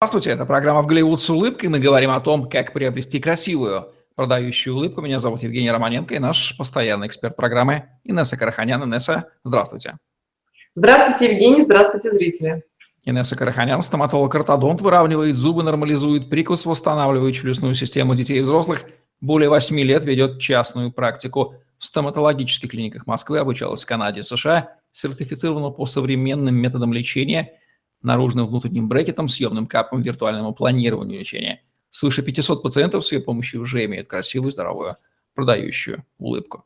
Здравствуйте, 0.00 0.30
это 0.30 0.46
программа 0.46 0.82
«В 0.82 0.86
Голливуд 0.86 1.20
с 1.20 1.28
улыбкой». 1.28 1.68
Мы 1.70 1.80
говорим 1.80 2.12
о 2.12 2.20
том, 2.20 2.48
как 2.48 2.72
приобрести 2.72 3.18
красивую 3.18 3.92
продающую 4.14 4.76
улыбку. 4.76 5.00
Меня 5.00 5.18
зовут 5.18 5.42
Евгений 5.42 5.72
Романенко 5.72 6.14
и 6.14 6.20
наш 6.20 6.56
постоянный 6.56 7.08
эксперт 7.08 7.34
программы 7.34 7.86
Инесса 8.04 8.36
Караханян. 8.36 8.84
Инесса, 8.84 9.30
здравствуйте. 9.42 9.96
Здравствуйте, 10.74 11.34
Евгений, 11.34 11.62
здравствуйте, 11.62 12.12
зрители. 12.12 12.62
Инесса 13.06 13.34
Караханян, 13.34 13.82
стоматолог-ортодонт, 13.82 14.82
выравнивает 14.82 15.34
зубы, 15.34 15.64
нормализует 15.64 16.30
прикус, 16.30 16.64
восстанавливает 16.64 17.34
челюстную 17.34 17.74
систему 17.74 18.14
детей 18.14 18.38
и 18.38 18.42
взрослых. 18.42 18.84
Более 19.20 19.50
8 19.50 19.80
лет 19.80 20.04
ведет 20.04 20.38
частную 20.38 20.92
практику 20.92 21.56
в 21.76 21.84
стоматологических 21.84 22.70
клиниках 22.70 23.08
Москвы, 23.08 23.40
обучалась 23.40 23.82
в 23.82 23.86
Канаде, 23.86 24.22
США, 24.22 24.76
сертифицирована 24.92 25.70
по 25.70 25.86
современным 25.86 26.54
методам 26.54 26.92
лечения– 26.92 27.54
наружным 28.02 28.46
внутренним 28.46 28.88
брекетом, 28.88 29.28
съемным 29.28 29.66
капом, 29.66 30.02
виртуальному 30.02 30.52
планированию 30.54 31.20
лечения. 31.20 31.62
Свыше 31.90 32.22
500 32.22 32.62
пациентов 32.62 33.04
с 33.04 33.12
ее 33.12 33.20
помощью 33.20 33.60
уже 33.60 33.84
имеют 33.84 34.08
красивую, 34.08 34.52
здоровую, 34.52 34.96
продающую 35.34 36.04
улыбку. 36.18 36.64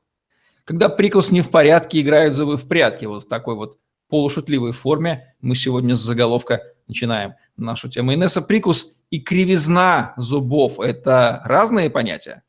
Когда 0.65 0.89
прикус 0.89 1.31
не 1.31 1.41
в 1.41 1.51
порядке, 1.51 2.01
играют 2.01 2.35
зубы 2.35 2.57
в 2.57 2.69
прятки. 2.69 3.05
Вот 3.05 3.25
в 3.25 3.29
такой 3.29 3.55
вот 3.57 3.79
полушутливой 4.09 4.73
форме 4.73 5.35
мы 5.41 5.55
сегодня 5.55 5.95
с 5.95 6.01
заголовка 6.01 6.63
начинаем 6.87 7.35
нашу 7.57 7.89
тему. 7.89 8.15
Инесса, 8.15 8.43
прикус 8.43 8.97
и 9.11 9.21
кривизна 9.21 10.15
зубов– 10.17 10.81
это 10.81 11.41
разные 11.45 11.91
понятия? 11.91 12.43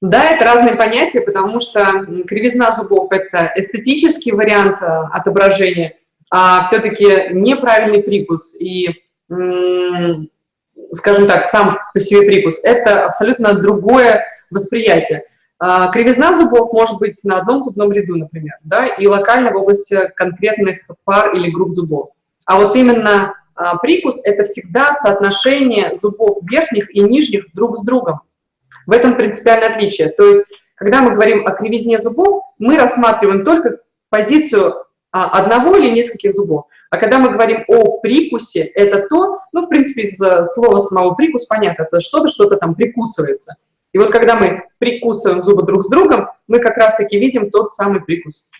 Да, 0.00 0.30
это 0.30 0.44
разные 0.44 0.76
понятия, 0.76 1.20
потому 1.22 1.60
что 1.60 2.06
кривизна 2.26 2.72
зубов– 2.72 3.10
это 3.10 3.52
эстетический 3.56 4.32
вариант 4.32 4.80
э, 4.80 4.86
отображения– 4.86 5.96
а 6.30 6.62
все-таки 6.62 7.32
неправильный 7.32 8.02
прикус 8.02 8.60
и, 8.60 8.88
скажем 10.92 11.26
так, 11.26 11.44
сам 11.44 11.78
по 11.92 12.00
себе 12.00 12.22
прикус– 12.22 12.60
это 12.64 13.06
абсолютно 13.06 13.54
другое 13.54 14.24
восприятие. 14.50 15.24
А, 15.60 15.90
кривизна 15.90 16.32
зубов 16.34 16.72
может 16.72 16.98
быть 16.98 17.18
на 17.24 17.38
одном 17.38 17.60
зубном 17.60 17.90
ряду, 17.90 18.16
например, 18.16 18.54
да, 18.62 18.86
и 18.86 19.06
локально 19.06 19.50
в 19.52 19.56
области 19.56 19.98
конкретных 20.14 20.80
пар 21.04 21.34
или 21.34 21.50
групп 21.50 21.72
зубов. 21.72 22.10
А 22.44 22.60
вот 22.60 22.76
именно 22.76 23.34
а, 23.56 23.76
прикус– 23.78 24.20
это 24.24 24.44
всегда 24.44 24.94
соотношение 24.94 25.94
зубов 25.94 26.38
верхних 26.48 26.94
и 26.94 27.00
нижних 27.00 27.52
друг 27.54 27.76
с 27.76 27.84
другом. 27.84 28.20
В 28.86 28.92
этом 28.92 29.16
принципиальное 29.16 29.70
отличие. 29.70 30.10
То 30.10 30.26
есть, 30.26 30.46
когда 30.76 31.02
мы 31.02 31.10
говорим 31.10 31.44
о 31.46 31.50
кривизне 31.50 31.98
зубов, 31.98 32.44
мы 32.58 32.76
рассматриваем 32.76 33.44
только 33.44 33.78
позицию 34.10 34.84
одного 35.10 35.76
или 35.76 35.90
нескольких 35.90 36.34
зубов. 36.34 36.66
А 36.90 36.96
когда 36.96 37.18
мы 37.18 37.30
говорим 37.30 37.64
о 37.68 37.98
прикусе, 37.98 38.60
это 38.60 39.06
то, 39.08 39.40
ну, 39.52 39.66
в 39.66 39.68
принципе, 39.68 40.02
из 40.02 40.20
э, 40.20 40.44
слова 40.44 40.78
самого 40.78 41.14
прикус 41.14 41.46
понятно, 41.46 41.82
это 41.82 42.00
что-то, 42.00 42.28
что-то 42.28 42.56
там 42.56 42.74
прикусывается. 42.74 43.56
И 43.92 43.98
вот 43.98 44.10
когда 44.10 44.36
мы 44.36 44.64
прикусываем 44.78 45.42
зубы 45.42 45.64
друг 45.64 45.84
с 45.84 45.88
другом, 45.88 46.28
мы 46.46 46.60
как 46.60 46.76
раз-таки 46.76 47.18
видим 47.18 47.50
тот 47.50 47.70
самый 47.72 48.00
прикус. 48.00 48.50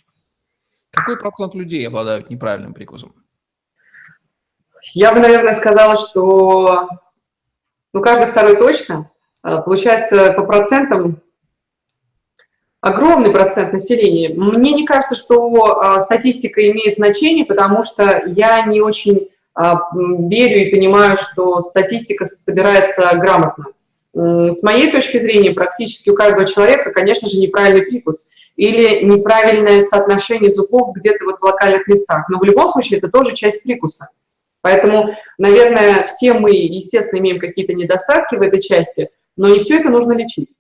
Какой 0.91 1.19
процент 1.19 1.55
людей 1.55 1.87
обладают 1.87 2.29
неправильным 2.31 2.75
прикусом? 2.75 3.15
Я 4.95 5.13
бы, 5.13 5.21
наверное, 5.21 5.53
сказала, 5.53 5.97
что 5.97 6.89
ну, 7.93 8.01
каждый 8.01 8.27
второй 8.27 8.57
точно. 8.57 9.11
А, 9.43 9.61
получается, 9.63 10.33
по 10.33 10.45
процентам 10.45 11.21
огромный 12.81 13.31
процент 13.31 13.73
населения. 13.73 14.31
Мне 14.35 14.73
не 14.73 14.87
кажется, 14.87 15.15
что 15.15 15.81
а, 15.81 16.01
статистика 16.01 16.61
имеет 16.71 16.97
значение, 16.97 17.45
потому 17.45 17.83
что 17.83 18.23
я 18.27 18.65
не 18.67 18.81
очень 18.81 19.29
а, 19.55 19.89
верю 19.95 20.69
и 20.69 20.71
понимаю, 20.71 21.17
что 21.17 21.61
статистика 21.61 22.25
собирается 22.25 23.11
грамотно. 23.15 23.67
С 24.15 24.63
моей 24.63 24.91
точки 24.91 25.19
зрения, 25.19 25.53
практически 25.53 26.11
у 26.11 26.15
каждого 26.15 26.47
человека, 26.47 26.91
конечно 26.91 27.29
же, 27.29 27.39
неправильный 27.39 27.83
прикус 27.83 28.31
или 28.57 29.05
неправильное 29.05 29.81
соотношение 29.83 30.51
зубов 30.51 30.95
где-то 30.97 31.25
вот 31.25 31.39
в 31.39 31.45
локальных 31.45 31.87
местах. 31.87 32.29
Но 32.29 32.39
в 32.39 32.45
любом 32.45 32.69
случае 32.69 32.99
это 32.99 33.09
тоже 33.09 33.37
часть 33.37 33.63
прикуса. 33.63 34.09
Поэтому, 34.61 35.15
наверное, 35.37 36.07
все 36.07 36.35
мы, 36.35 36.51
естественно, 36.51 37.21
имеем 37.21 37.39
какие-то 37.39 37.75
недостатки 37.75 38.35
в 38.35 38.43
этой 38.43 38.61
части, 38.61 39.11
но 39.37 39.49
не 39.49 39.61
все 39.61 39.79
это 39.79 39.91
нужно 39.91 40.13
лечить. 40.13 40.55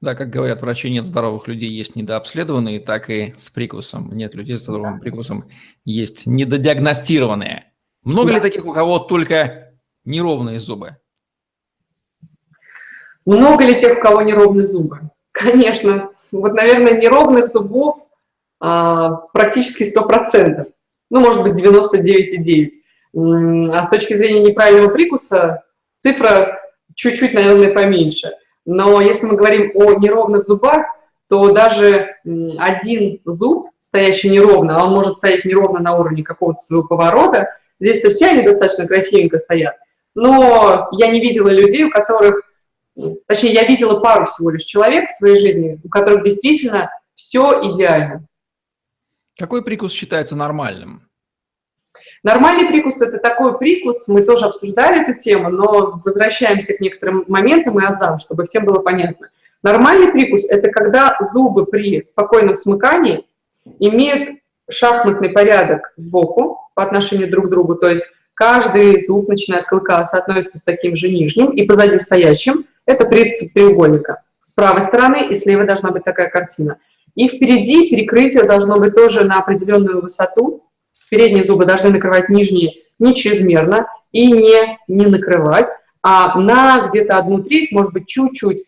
Да, 0.00 0.14
как 0.14 0.30
говорят 0.30 0.62
врачи, 0.62 0.88
нет 0.90 1.04
здоровых 1.04 1.48
людей, 1.48 1.70
есть 1.70 1.96
недообследованные, 1.96 2.78
так 2.78 3.10
и 3.10 3.34
с 3.36 3.50
прикусом. 3.50 4.16
Нет 4.16 4.36
людей 4.36 4.56
с 4.56 4.62
здоровым 4.62 5.00
прикусом, 5.00 5.50
есть 5.84 6.24
недодиагностированные. 6.26 7.72
Много 8.04 8.28
да. 8.28 8.34
ли 8.34 8.40
таких, 8.40 8.64
у 8.64 8.72
кого 8.72 9.00
только 9.00 9.72
неровные 10.04 10.60
зубы? 10.60 10.98
Много 13.26 13.64
ли 13.64 13.76
тех, 13.78 13.98
у 13.98 14.00
кого 14.00 14.22
неровные 14.22 14.64
зубы? 14.64 15.10
Конечно. 15.32 16.10
Вот, 16.30 16.52
наверное, 16.52 17.00
неровных 17.00 17.48
зубов 17.48 17.96
а, 18.60 19.16
практически 19.32 19.82
100%. 19.82 20.64
Ну, 21.10 21.20
может 21.20 21.42
быть, 21.42 21.60
99,9%. 21.60 23.72
А 23.72 23.82
с 23.82 23.88
точки 23.88 24.14
зрения 24.14 24.44
неправильного 24.44 24.92
прикуса 24.92 25.64
цифра 25.98 26.60
чуть-чуть, 26.94 27.34
наверное, 27.34 27.74
поменьше– 27.74 28.30
но 28.70 29.00
если 29.00 29.24
мы 29.24 29.36
говорим 29.36 29.70
о 29.74 29.94
неровных 29.94 30.44
зубах, 30.44 30.84
то 31.26 31.52
даже 31.52 32.16
один 32.58 33.18
зуб, 33.24 33.70
стоящий 33.80 34.28
неровно, 34.28 34.84
он 34.84 34.92
может 34.92 35.14
стоять 35.14 35.46
неровно 35.46 35.80
на 35.80 35.96
уровне 35.96 36.22
какого-то 36.22 36.58
своего 36.58 36.86
поворота, 36.86 37.48
здесь-то 37.80 38.10
все 38.10 38.26
они 38.26 38.42
достаточно 38.42 38.86
красивенько 38.86 39.38
стоят. 39.38 39.76
Но 40.14 40.88
я 40.92 41.08
не 41.08 41.18
видела 41.18 41.48
людей, 41.48 41.84
у 41.84 41.90
которых, 41.90 42.42
точнее, 43.26 43.54
я 43.54 43.64
видела 43.64 44.00
пару 44.00 44.26
всего 44.26 44.50
лишь 44.50 44.64
человек 44.64 45.08
в 45.08 45.16
своей 45.16 45.38
жизни, 45.38 45.80
у 45.82 45.88
которых 45.88 46.24
действительно 46.24 46.90
все 47.14 47.72
идеально. 47.72 48.26
Какой 49.38 49.64
прикус 49.64 49.92
считается 49.92 50.36
нормальным? 50.36 51.07
Нормальный 52.22 52.66
прикус– 52.66 53.00
это 53.02 53.18
такой 53.18 53.58
прикус, 53.58 54.08
мы 54.08 54.22
тоже 54.22 54.46
обсуждали 54.46 55.02
эту 55.02 55.14
тему, 55.14 55.50
но 55.50 56.00
возвращаемся 56.04 56.74
к 56.74 56.80
некоторым 56.80 57.24
моментам 57.28 57.78
и 57.78 57.84
азам, 57.84 58.18
чтобы 58.18 58.44
всем 58.44 58.64
было 58.64 58.80
понятно. 58.80 59.28
Нормальный 59.62 60.10
прикус– 60.10 60.44
это 60.50 60.70
когда 60.70 61.16
зубы 61.20 61.66
при 61.66 62.02
спокойном 62.02 62.54
смыкании 62.54 63.24
имеют 63.78 64.30
шахматный 64.70 65.30
порядок 65.30 65.92
сбоку 65.96 66.58
по 66.74 66.82
отношению 66.82 67.30
друг 67.30 67.46
к 67.46 67.50
другу, 67.50 67.76
то 67.76 67.88
есть 67.88 68.04
каждый 68.34 69.04
зуб, 69.04 69.28
начиная 69.28 69.60
от 69.60 69.68
клыка, 69.68 70.04
соотносится 70.04 70.58
с 70.58 70.62
таким 70.62 70.96
же 70.96 71.08
нижним, 71.08 71.50
и 71.50 71.64
позади 71.64 71.98
стоящим– 71.98 72.66
это 72.86 73.06
принцип 73.06 73.52
треугольника. 73.52 74.22
С 74.42 74.52
правой 74.54 74.82
стороны 74.82 75.28
и 75.28 75.34
слева 75.34 75.64
должна 75.64 75.90
быть 75.90 76.04
такая 76.04 76.30
картина. 76.30 76.78
И 77.14 77.28
впереди 77.28 77.90
перекрытие 77.90 78.44
должно 78.44 78.78
быть 78.78 78.94
тоже 78.94 79.24
на 79.24 79.38
определенную 79.38 80.00
высоту, 80.00 80.67
передние 81.08 81.42
зубы 81.42 81.66
должны 81.66 81.90
накрывать 81.90 82.28
нижние 82.28 82.82
не 82.98 83.14
чрезмерно 83.14 83.86
и 84.12 84.30
не, 84.30 84.78
не 84.88 85.06
накрывать, 85.06 85.68
а 86.02 86.38
на 86.38 86.86
где-то 86.86 87.18
одну 87.18 87.42
треть, 87.42 87.72
может 87.72 87.92
быть, 87.92 88.06
чуть-чуть 88.06 88.64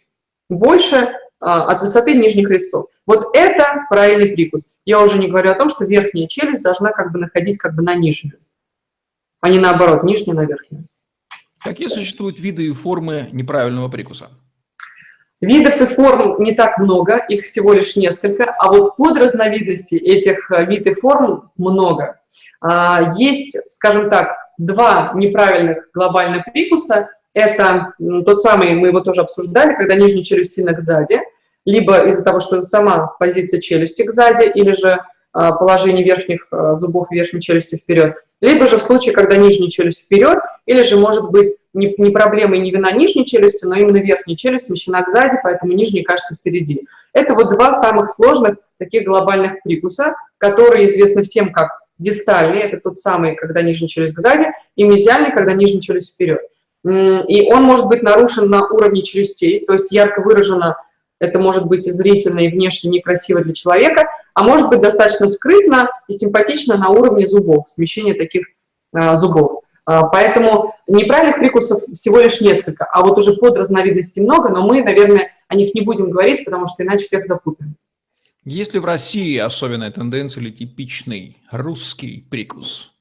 больше 0.49 1.12
а, 1.41 1.65
от 1.65 1.81
высоты 1.81 2.15
нижних 2.15 2.49
резцов. 2.50 2.87
Вот 3.06 3.34
это 3.34 3.87
правильный 3.89 4.33
прикус. 4.33 4.79
Я 4.84 5.00
уже 5.03 5.19
не 5.19 5.29
говорю 5.29 5.50
о 5.50 5.55
том, 5.55 5.71
что 5.71 5.84
верхняя 5.84 6.29
челюсть 6.29 6.62
должна 6.62 6.93
как 6.93 7.12
бы 7.12 7.19
находить 7.19 7.59
как 7.59 7.75
бы 7.75 7.83
на 7.83 7.95
нижнюю, 7.95 8.39
а 9.41 9.49
не 9.49 9.59
наоборот, 9.59 10.03
нижняя 10.05 10.37
на 10.37 10.45
верхнюю. 10.45 10.87
Какие 11.59 11.89
существуют 11.89 12.41
виды 12.41 12.67
и 12.67 12.73
формы 12.73 13.29
неправильного 13.33 13.89
прикуса? 13.89 14.31
Видов 15.41 15.81
и 15.81 15.87
форм 15.87 16.43
не 16.43 16.53
так 16.53 16.78
много, 16.78 17.17
их 17.17 17.45
всего 17.45 17.73
лишь 17.73 17.97
несколько, 17.97 18.45
а 18.59 18.71
вот 18.71 18.97
подразновидностей 18.97 19.97
этих 19.97 20.51
э, 20.51 20.67
видов 20.67 20.99
и 20.99 21.01
форм 21.01 21.51
много. 21.56 22.21
А, 22.61 23.15
есть, 23.17 23.56
скажем 23.71 24.11
так, 24.11 24.37
два 24.59 25.12
неправильных 25.15 25.89
глобальных 25.95 26.45
прикуса. 26.53 27.09
Это 27.32 27.94
тот 28.26 28.41
самый, 28.43 28.75
мы 28.75 28.88
его 28.88 29.00
тоже 29.00 29.23
обсуждали, 29.23 29.75
когда 29.76 29.94
нижняя 29.94 30.23
челюсть 30.23 30.53
сильно 30.53 30.79
сзади, 30.79 31.20
либо 31.64 32.06
из-за 32.09 32.23
того, 32.23 32.41
что 32.41 32.62
сама 32.62 33.14
позиция 33.19 33.61
челюсти 33.61 34.06
сзади, 34.11 34.50
или 34.55 34.75
же 34.75 35.00
а, 35.32 35.53
положение 35.53 36.05
верхних 36.05 36.49
э, 36.50 36.75
зубов 36.75 37.11
верхней 37.11 37.41
челюсти 37.41 37.76
вперед, 37.76 38.17
либо 38.41 38.67
же 38.67 38.79
в 38.79 38.82
случае, 38.82 39.14
когда 39.14 39.37
нижняя 39.37 39.70
челюсть 39.70 40.06
вперед, 40.06 40.38
или 40.67 40.82
же 40.82 40.97
может 40.97 41.31
быть 41.31 41.56
не, 41.72 41.94
не 41.99 42.11
проблема 42.11 42.56
и 42.56 42.61
не 42.61 42.70
вина 42.70 42.93
нижней 42.93 43.25
челюсти, 43.25 43.64
но 43.64 43.76
именно 43.76 43.99
верхняя 43.99 44.37
челюсть 44.37 44.67
смещена 44.67 45.05
сзади, 45.06 45.37
поэтому 45.43 45.72
нижняя 45.72 46.05
кажется 46.05 46.34
впереди. 46.34 46.87
Это 47.12 47.34
вот 47.34 47.50
два 47.50 47.75
самых 47.75 48.11
сложных 48.11 48.56
таких 48.78 49.05
глобальных 49.05 49.62
прикуса, 49.62 50.14
которые 50.38 50.88
известны 50.88 51.22
всем 51.22 51.52
как 51.52 51.81
дистальный, 51.99 52.61
это 52.61 52.78
тот 52.78 52.96
самый, 52.96 53.37
когда 53.37 53.62
нижняя 53.62 53.88
челюсть 53.88 54.17
сзади, 54.17 54.46
и 54.75 54.84
мезиальный, 54.84 55.32
когда 55.32 55.52
нижняя 55.52 55.81
челюсть 55.81 56.14
вперед. 56.14 56.40
И 56.84 57.52
он 57.52 57.62
может 57.62 57.87
быть 57.88 58.02
нарушен 58.02 58.49
на 58.49 58.66
уровне 58.66 59.02
челюстей, 59.02 59.64
то 59.66 59.75
есть 59.75 59.93
ярко 59.93 60.23
выражено, 60.23 60.76
это 61.19 61.38
может 61.38 61.66
быть 61.66 61.87
и 61.87 61.93
зрительно, 61.93 62.40
и 62.40 62.49
внешне 62.49 62.88
некрасиво 62.88 63.43
для 63.43 63.52
человека, 63.52 64.08
а 64.32 64.43
может 64.43 64.70
быть 64.70 64.81
достаточно 64.81 65.28
скрытно 65.28 65.90
и 66.08 66.14
симпатично 66.14 66.78
на 66.78 66.88
уровне 66.88 67.26
зубов, 67.26 67.69
смещение 67.69 68.14
таких 68.14 68.46
а, 68.94 69.14
зубов. 69.14 69.62
А, 69.90 70.04
поэтому 70.04 70.76
неправильных 70.87 71.40
прикусов 71.40 71.82
всего 71.94 72.20
лишь 72.20 72.40
несколько, 72.40 72.84
а 72.84 73.02
вот 73.02 73.19
уже 73.19 73.32
под 73.32 73.58
разновидностей 73.58 74.22
много, 74.22 74.48
но 74.48 74.64
мы, 74.64 74.84
наверное, 74.84 75.32
о 75.48 75.56
них 75.56 75.75
не 75.75 75.81
будем 75.81 76.10
говорить, 76.10 76.44
потому 76.44 76.69
что 76.69 76.84
иначе 76.84 77.06
всех 77.06 77.26
запутаем. 77.26 77.75
Есть 78.44 78.72
ли 78.72 78.78
в 78.78 78.84
России 78.84 79.37
особенная 79.37 79.90
тенденция 79.90 80.42
или 80.42 80.52
типичный 80.52 81.38
русский 81.50 82.25
прикус? 82.31 82.92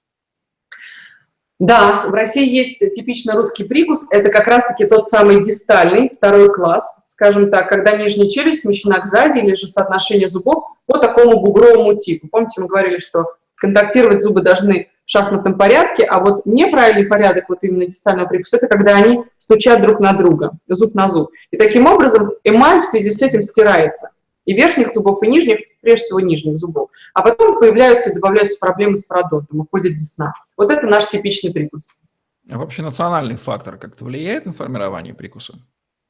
Да, 1.59 2.07
в 2.07 2.12
России 2.12 2.50
есть 2.50 2.80
типично 2.80 3.36
русский 3.36 3.65
прикус. 3.65 4.07
Это 4.09 4.31
как 4.31 4.47
раз-таки 4.47 4.88
тот 4.88 5.07
самый 5.07 5.44
дистальный, 5.44 6.09
второй 6.09 6.51
класс, 6.51 7.03
скажем 7.06 7.51
так, 7.51 7.69
когда 7.69 7.97
нижняя 7.97 8.27
челюсть 8.27 8.62
смещена 8.62 9.00
к 9.00 9.06
сзади 9.06 9.38
или 9.38 9.53
же 9.53 9.68
соотношение 9.68 10.27
зубов 10.27 10.63
по 10.88 10.97
такому 10.97 11.39
бугровому 11.39 11.95
типу. 11.95 12.30
Помните, 12.30 12.62
мы 12.62 12.68
говорили, 12.68 12.97
что 12.97 13.25
контактировать 13.53 14.24
зубы 14.24 14.41
должны 14.41 14.88
в 15.10 15.12
шахматном 15.12 15.58
порядке, 15.58 16.04
а 16.04 16.20
вот 16.20 16.46
неправильный 16.46 17.08
порядок 17.08 17.50
вот 17.50 17.64
именно 17.64 17.88
дистального 17.88 18.28
прикуса– 18.28 18.58
это 18.62 18.68
когда 18.68 18.96
они 18.96 19.24
стучат 19.38 19.82
друг 19.82 20.00
на 20.00 20.14
друга, 20.14 20.52
зуб 20.68 20.94
на 20.94 21.08
зуб. 21.08 21.32
И 21.50 21.58
таким 21.58 21.88
образом 21.88 22.30
эмаль 22.44 22.82
в 22.82 22.86
связи 22.86 23.10
с 23.10 23.20
этим 23.24 23.42
стирается. 23.42 24.12
И 24.46 24.54
верхних 24.54 24.92
зубов, 24.92 25.24
и 25.24 25.28
нижних, 25.28 25.62
прежде 25.82 26.06
всего 26.06 26.20
нижних 26.20 26.60
зубов. 26.60 26.92
А 27.16 27.24
потом 27.24 27.58
появляются 27.60 28.12
и 28.12 28.14
добавляются 28.14 28.60
проблемы 28.60 28.98
с 28.98 29.06
пародонтом, 29.06 29.62
уходит 29.62 29.96
десна. 29.96 30.32
Вот 30.56 30.70
это 30.70 30.86
наш 30.86 31.08
типичный 31.08 31.52
прикус. 31.52 32.04
А 32.52 32.60
вообще 32.60 32.84
национальный 32.84 33.36
фактор 33.36 33.78
как-то 33.78 34.06
влияет 34.06 34.46
на 34.46 34.54
формирование 34.54 35.16
прикуса? 35.16 35.56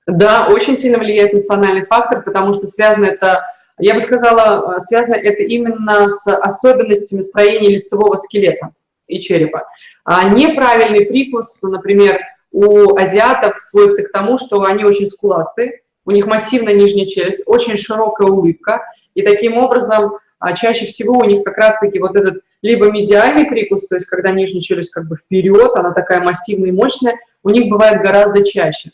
Да, 0.07 0.49
очень 0.49 0.75
сильно 0.75 0.97
влияет 0.97 1.31
национальный 1.31 1.85
фактор, 1.85 2.21
потому 2.21 2.51
что 2.51 2.65
связано 2.65 3.05
это, 3.05 3.43
я 3.77 3.93
бы 3.93 4.01
сказала, 4.01 4.75
э, 4.75 4.79
связано 4.79 5.15
это 5.15 5.41
именно 5.43 6.09
с 6.09 6.27
особенностями 6.27 7.21
строения 7.21 7.77
лицевого 7.77 8.17
скелета 8.17 8.73
и 9.09 9.19
черепа. 9.19 9.67
А 10.05 10.29
неправильный 10.29 11.05
прикус, 11.05 11.61
например, 11.63 12.19
у 12.51 12.95
азиатов 12.97 13.55
сводится 13.59 14.03
к 14.03 14.11
тому, 14.11 14.37
что 14.37 14.63
они 14.63 14.85
очень 14.85 15.05
скуластые, 15.05 15.81
у 16.05 16.11
них 16.11 16.25
массивная 16.25 16.73
нижняя 16.73 17.05
челюсть, 17.05 17.43
очень 17.45 17.77
широкая 17.77 18.27
улыбка, 18.27 18.81
и 19.13 19.21
таким 19.21 19.57
образом 19.57 20.13
а, 20.39 20.53
чаще 20.53 20.85
всего 20.85 21.17
у 21.17 21.25
них 21.25 21.43
как 21.43 21.57
раз-таки 21.57 21.99
вот 21.99 22.15
этот 22.15 22.41
либо 22.61 22.91
мезиальный 22.91 23.45
прикус, 23.45 23.87
то 23.87 23.95
есть 23.95 24.07
когда 24.07 24.31
нижняя 24.31 24.61
челюсть 24.61 24.91
как 24.91 25.07
бы 25.07 25.17
вперед, 25.17 25.71
она 25.75 25.91
такая 25.91 26.21
массивная 26.21 26.69
и 26.69 26.73
мощная, 26.73 27.15
у 27.43 27.49
них 27.49 27.69
бывает 27.69 28.01
гораздо 28.01 28.43
чаще. 28.43 28.91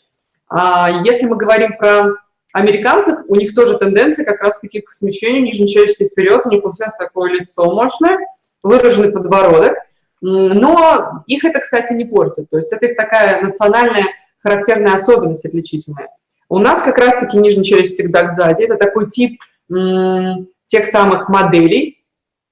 А 0.48 1.02
если 1.04 1.26
мы 1.26 1.36
говорим 1.36 1.76
про 1.76 2.14
американцев, 2.52 3.18
у 3.28 3.34
них 3.34 3.54
тоже 3.54 3.78
тенденция 3.78 4.24
как 4.24 4.40
раз-таки 4.40 4.80
к 4.80 4.90
смещению 4.90 5.42
нижней 5.42 5.68
челюсти 5.68 6.08
вперед, 6.08 6.42
у 6.44 6.50
них 6.50 6.64
у 6.64 6.70
всех 6.70 6.96
такое 6.98 7.32
лицо 7.32 7.72
мощное, 7.74 8.18
выраженный 8.62 9.12
подбородок, 9.12 9.74
но 10.20 11.22
их 11.26 11.44
это, 11.44 11.60
кстати, 11.60 11.92
не 11.92 12.04
портит, 12.04 12.48
то 12.50 12.56
есть 12.56 12.72
это 12.72 12.86
их 12.86 12.96
такая 12.96 13.42
национальная 13.42 14.06
характерная 14.38 14.94
особенность 14.94 15.44
отличительная. 15.44 16.08
У 16.48 16.58
нас 16.58 16.82
как 16.82 16.98
раз-таки 16.98 17.36
нижняя 17.38 17.64
челюсть 17.64 17.94
всегда 17.94 18.30
сзади, 18.30 18.64
это 18.64 18.76
такой 18.76 19.06
тип 19.06 19.40
тех 19.68 20.86
самых 20.86 21.28
моделей, 21.28 22.04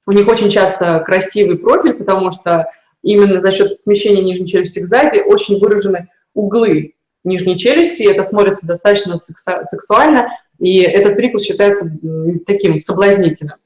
у 0.07 0.13
них 0.13 0.29
очень 0.29 0.51
часто 0.51 1.01
красивый 1.01 1.59
профиль, 1.59 1.95
потому 1.95 2.31
что 2.31 2.71
именно 3.03 3.41
за 3.41 3.51
счет 3.53 3.79
смещения 3.79 4.23
нижней 4.23 4.47
челюсти 4.47 4.81
к 4.81 4.87
сзади 4.87 5.19
очень 5.19 5.59
выражены 5.59 6.09
углы 6.35 6.95
нижней 7.23 7.57
челюсти, 7.57 8.03
это 8.03 8.23
смотрится 8.23 8.67
достаточно 8.67 9.17
сексуально, 9.17 10.29
и 10.59 10.81
этот 10.81 11.17
прикус 11.17 11.45
считается 11.45 11.87
таким 12.47 12.79
соблазнительным. 12.79 13.57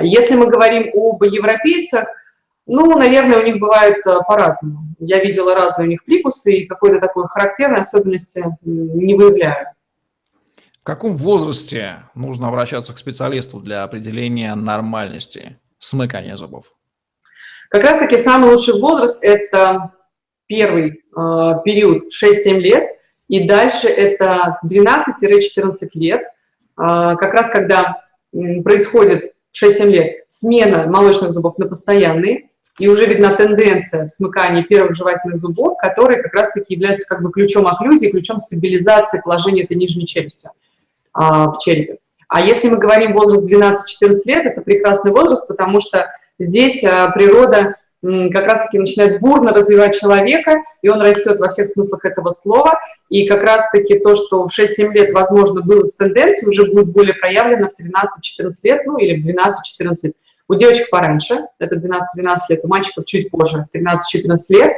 Если 0.00 0.34
мы 0.34 0.46
говорим 0.46 0.90
об 0.94 1.22
европейцах, 1.24 2.08
ну, 2.66 2.96
наверное, 2.96 3.40
у 3.40 3.44
них 3.44 3.58
бывает 3.58 4.06
э, 4.06 4.18
по-разному. 4.26 4.80
Я 4.98 5.22
видела 5.22 5.54
разные 5.54 5.86
у 5.86 5.90
них 5.90 6.04
прикусы, 6.04 6.52
и 6.52 6.66
какой-то 6.66 7.00
такой 7.00 7.26
характерной 7.28 7.80
особенности 7.80 8.44
не 8.62 9.14
выявляю. 9.14 9.66
В 10.80 10.84
каком 10.84 11.16
возрасте 11.16 12.04
нужно 12.14 12.48
обращаться 12.48 12.92
к 12.92 12.98
специалисту 12.98 13.60
для 13.60 13.84
определения 13.84 14.54
нормальности 14.54 15.58
смыкания 15.78 16.36
зубов? 16.36 16.66
Как 17.68 17.84
раз-таки 17.84 18.18
самый 18.18 18.50
лучший 18.50 18.80
возраст– 18.80 19.18
это 19.22 19.92
первый 20.46 20.90
э, 20.90 21.54
период 21.64 22.04
6-7 22.12 22.58
лет, 22.58 22.84
и 23.28 23.46
дальше 23.46 23.88
это 23.88 24.58
12-14 24.64 25.72
лет, 25.94 26.22
а, 26.76 27.16
как 27.16 27.32
раз 27.32 27.48
когда 27.50 28.02
происходит 28.32 29.32
6-7 29.58 29.86
лет 29.86 30.16
смена 30.28 30.86
молочных 30.86 31.30
зубов 31.30 31.56
на 31.58 31.66
постоянные, 31.66 32.50
и 32.78 32.88
уже 32.88 33.06
видна 33.06 33.36
тенденция 33.36 34.06
в 34.06 34.10
смыкании 34.10 34.62
первых 34.62 34.94
жевательных 34.94 35.38
зубов, 35.38 35.76
которые 35.78 36.22
как 36.22 36.32
раз-таки 36.34 36.74
являются 36.74 37.06
как 37.06 37.22
бы 37.22 37.30
ключом 37.30 37.66
окклюзии, 37.66 38.10
ключом 38.10 38.38
стабилизации 38.38 39.20
положения 39.22 39.64
этой 39.64 39.76
нижней 39.76 40.06
челюсти 40.06 40.48
а, 41.12 41.50
в 41.50 41.58
черепе. 41.58 41.98
А 42.28 42.40
если 42.40 42.70
мы 42.70 42.78
говорим 42.78 43.12
возраст 43.12 43.50
12-14 43.50 44.14
лет, 44.24 44.46
это 44.46 44.62
прекрасный 44.62 45.12
возраст, 45.12 45.46
потому 45.48 45.80
что 45.80 46.10
здесь 46.38 46.82
а, 46.82 47.10
природа 47.10 47.76
как 48.02 48.46
раз-таки 48.46 48.78
начинает 48.78 49.20
бурно 49.20 49.52
развивать 49.52 49.96
человека, 49.96 50.56
и 50.82 50.88
он 50.88 51.00
растет 51.00 51.38
во 51.38 51.48
всех 51.50 51.68
смыслах 51.68 52.04
этого 52.04 52.30
слова, 52.30 52.80
и 53.08 53.28
как 53.28 53.44
раз-таки 53.44 53.98
то, 54.00 54.16
что 54.16 54.48
в 54.48 54.50
6-7 54.50 54.92
лет, 54.92 55.12
возможно, 55.12 55.60
было 55.60 55.84
с 55.84 55.94
тенденцией, 55.94 56.48
уже 56.48 56.64
будет 56.64 56.88
более 56.88 57.14
проявлено 57.14 57.68
в 57.68 57.80
13-14 57.80 58.50
лет, 58.64 58.86
ну 58.86 58.96
или 58.98 59.20
в 59.20 59.26
12-14. 59.26 59.92
У 60.48 60.54
девочек 60.54 60.90
пораньше, 60.90 61.40
это 61.58 61.76
12-13 61.76 62.36
лет, 62.48 62.60
у 62.64 62.68
мальчиков 62.68 63.04
чуть 63.06 63.30
позже, 63.30 63.66
13-14 63.74 64.36
лет, 64.50 64.72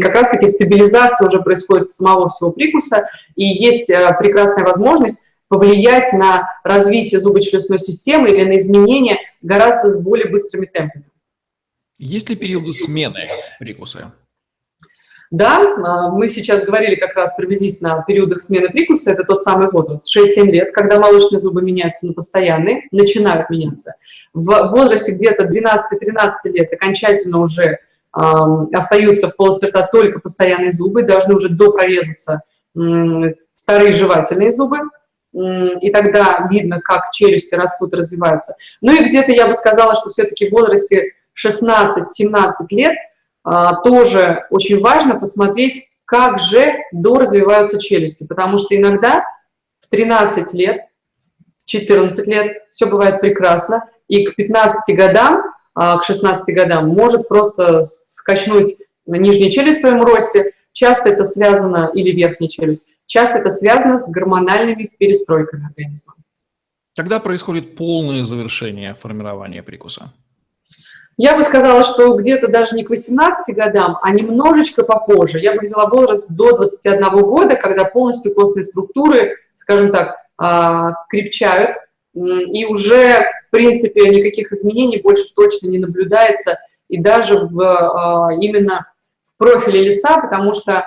как 0.00 0.14
раз-таки 0.14 0.46
стабилизация 0.46 1.26
уже 1.26 1.42
происходит 1.42 1.86
с 1.86 1.96
самого 1.96 2.28
всего 2.28 2.52
прикуса, 2.52 3.04
и 3.34 3.44
есть 3.44 3.90
э, 3.90 4.16
прекрасная 4.18 4.64
возможность 4.64 5.24
повлиять 5.48 6.12
на 6.12 6.48
развитие 6.64 7.20
зубочелюстной 7.20 7.78
системы 7.78 8.28
или 8.28 8.44
на 8.44 8.58
изменения 8.58 9.18
гораздо 9.42 9.88
с 9.88 10.02
более 10.02 10.28
быстрыми 10.28 10.66
темпами. 10.66 11.04
Есть 11.98 12.28
ли 12.28 12.36
периоды 12.36 12.72
смены 12.72 13.28
прикуса? 13.58 14.12
Да, 15.30 15.60
а, 15.60 16.10
мы 16.10 16.28
сейчас 16.28 16.64
говорили 16.64 16.94
как 16.94 17.14
раз 17.16 17.34
приблизительно 17.36 17.96
о 17.96 18.02
периодах 18.02 18.40
смены 18.40 18.68
прикуса, 18.68 19.12
это 19.12 19.24
тот 19.24 19.42
самый 19.42 19.70
возраст, 19.70 20.08
6-7 20.16 20.44
лет, 20.44 20.72
когда 20.72 21.00
молочные 21.00 21.40
зубы 21.40 21.62
меняются 21.62 22.06
на 22.06 22.12
постоянные, 22.12 22.82
начинают 22.92 23.50
меняться. 23.50 23.94
В 24.34 24.68
возрасте 24.70 25.12
где-то 25.12 25.44
12-13 25.44 26.52
лет 26.52 26.72
окончательно 26.72 27.40
уже 27.40 27.64
э, 27.64 27.78
остаются 28.72 29.28
в 29.28 29.36
полости 29.36 29.66
рта 29.66 29.82
только 29.82 30.20
постоянные 30.20 30.70
зубы, 30.70 31.02
должны 31.02 31.34
уже 31.34 31.48
допрорезаться 31.48 32.42
э, 32.76 32.80
вторые 33.54 33.92
жевательные 33.92 34.52
зубы, 34.52 34.78
и 35.36 35.90
тогда 35.90 36.48
видно, 36.50 36.80
как 36.80 37.10
челюсти 37.12 37.54
растут, 37.56 37.92
развиваются. 37.92 38.54
Ну 38.80 38.94
и 38.94 39.06
где-то 39.06 39.32
я 39.32 39.46
бы 39.46 39.52
сказала, 39.52 39.94
что 39.94 40.08
все-таки 40.08 40.48
в 40.48 40.52
возрасте 40.52 41.12
16-17 41.36 41.94
лет 42.70 42.92
а, 42.92 43.06
тоже 43.84 44.46
очень 44.50 44.80
важно 44.80 45.18
посмотреть, 45.18 45.88
как 46.04 46.38
же 46.38 46.78
доразвиваются 46.92 47.80
челюсти, 47.80 48.26
потому 48.26 48.58
что 48.58 48.76
иногда 48.76 49.24
в 49.80 49.88
13 49.90 50.52
лет, 50.54 50.86
14 51.66 52.26
лет 52.26 52.56
все 52.70 52.86
бывает 52.86 53.20
прекрасно, 53.20 53.88
и 54.08 54.24
к 54.24 54.36
15 54.36 54.96
годам, 54.96 55.42
а, 55.74 55.98
к 55.98 56.04
16 56.04 56.54
годам 56.54 56.88
может 56.88 57.28
просто 57.28 57.84
скачнуть 57.84 58.76
нижняя 59.06 59.50
челюсть 59.50 59.78
в 59.78 59.82
своем 59.82 60.00
росте, 60.02 60.52
часто 60.72 61.10
это 61.10 61.24
связано, 61.24 61.90
или 61.94 62.10
верхняя 62.10 62.48
челюсть, 62.48 62.94
часто 63.06 63.38
это 63.38 63.50
связано 63.50 63.98
с 63.98 64.10
гормональными 64.10 64.90
перестройками 64.98 65.66
организма. 65.66 66.14
Когда 66.96 67.20
происходит 67.20 67.76
полное 67.76 68.24
завершение 68.24 68.94
формирования 68.94 69.62
прикуса? 69.62 70.12
Я 71.18 71.34
бы 71.34 71.42
сказала, 71.42 71.82
что 71.82 72.14
где-то 72.14 72.48
даже 72.48 72.76
не 72.76 72.84
к 72.84 72.90
18 72.90 73.56
годам, 73.56 73.98
а 74.02 74.12
немножечко 74.12 74.84
попозже. 74.84 75.38
Я 75.38 75.54
бы 75.54 75.60
взяла 75.60 75.86
возраст 75.86 76.30
до 76.30 76.54
21 76.56 77.20
года, 77.22 77.56
когда 77.56 77.84
полностью 77.84 78.34
костные 78.34 78.64
структуры, 78.64 79.36
скажем 79.54 79.92
так, 79.92 80.16
а, 80.36 80.92
крепчают, 81.08 81.76
и 82.14 82.66
уже, 82.66 83.22
в 83.48 83.50
принципе, 83.50 84.08
никаких 84.10 84.52
изменений 84.52 85.00
больше 85.00 85.24
точно 85.34 85.68
не 85.68 85.78
наблюдается, 85.78 86.58
и 86.88 86.98
даже 86.98 87.48
в, 87.50 87.60
а, 87.62 88.34
именно 88.34 88.86
в 89.24 89.36
профиле 89.38 89.90
лица, 89.90 90.18
потому 90.20 90.52
что 90.52 90.84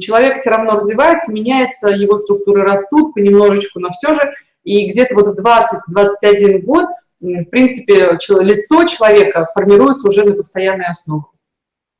человек 0.00 0.38
все 0.38 0.48
равно 0.48 0.76
развивается, 0.76 1.32
меняется, 1.32 1.88
его 1.88 2.16
структуры 2.16 2.62
растут 2.62 3.12
понемножечку, 3.12 3.80
но 3.80 3.90
все 3.90 4.14
же, 4.14 4.32
и 4.64 4.90
где-то 4.90 5.14
вот 5.14 5.28
в 5.28 5.38
20-21 5.38 6.60
год 6.60 6.86
в 7.20 7.50
принципе, 7.50 8.16
лицо 8.40 8.84
человека 8.84 9.48
формируется 9.54 10.08
уже 10.08 10.24
на 10.24 10.34
постоянной 10.34 10.86
основе. 10.86 11.24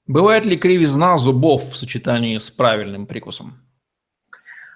Бывает 0.06 0.46
ли 0.46 0.56
кривизна 0.56 1.18
зубов 1.18 1.72
в 1.72 1.76
сочетании 1.76 2.38
с 2.38 2.50
правильным 2.50 3.06
прикусом? 3.06 3.60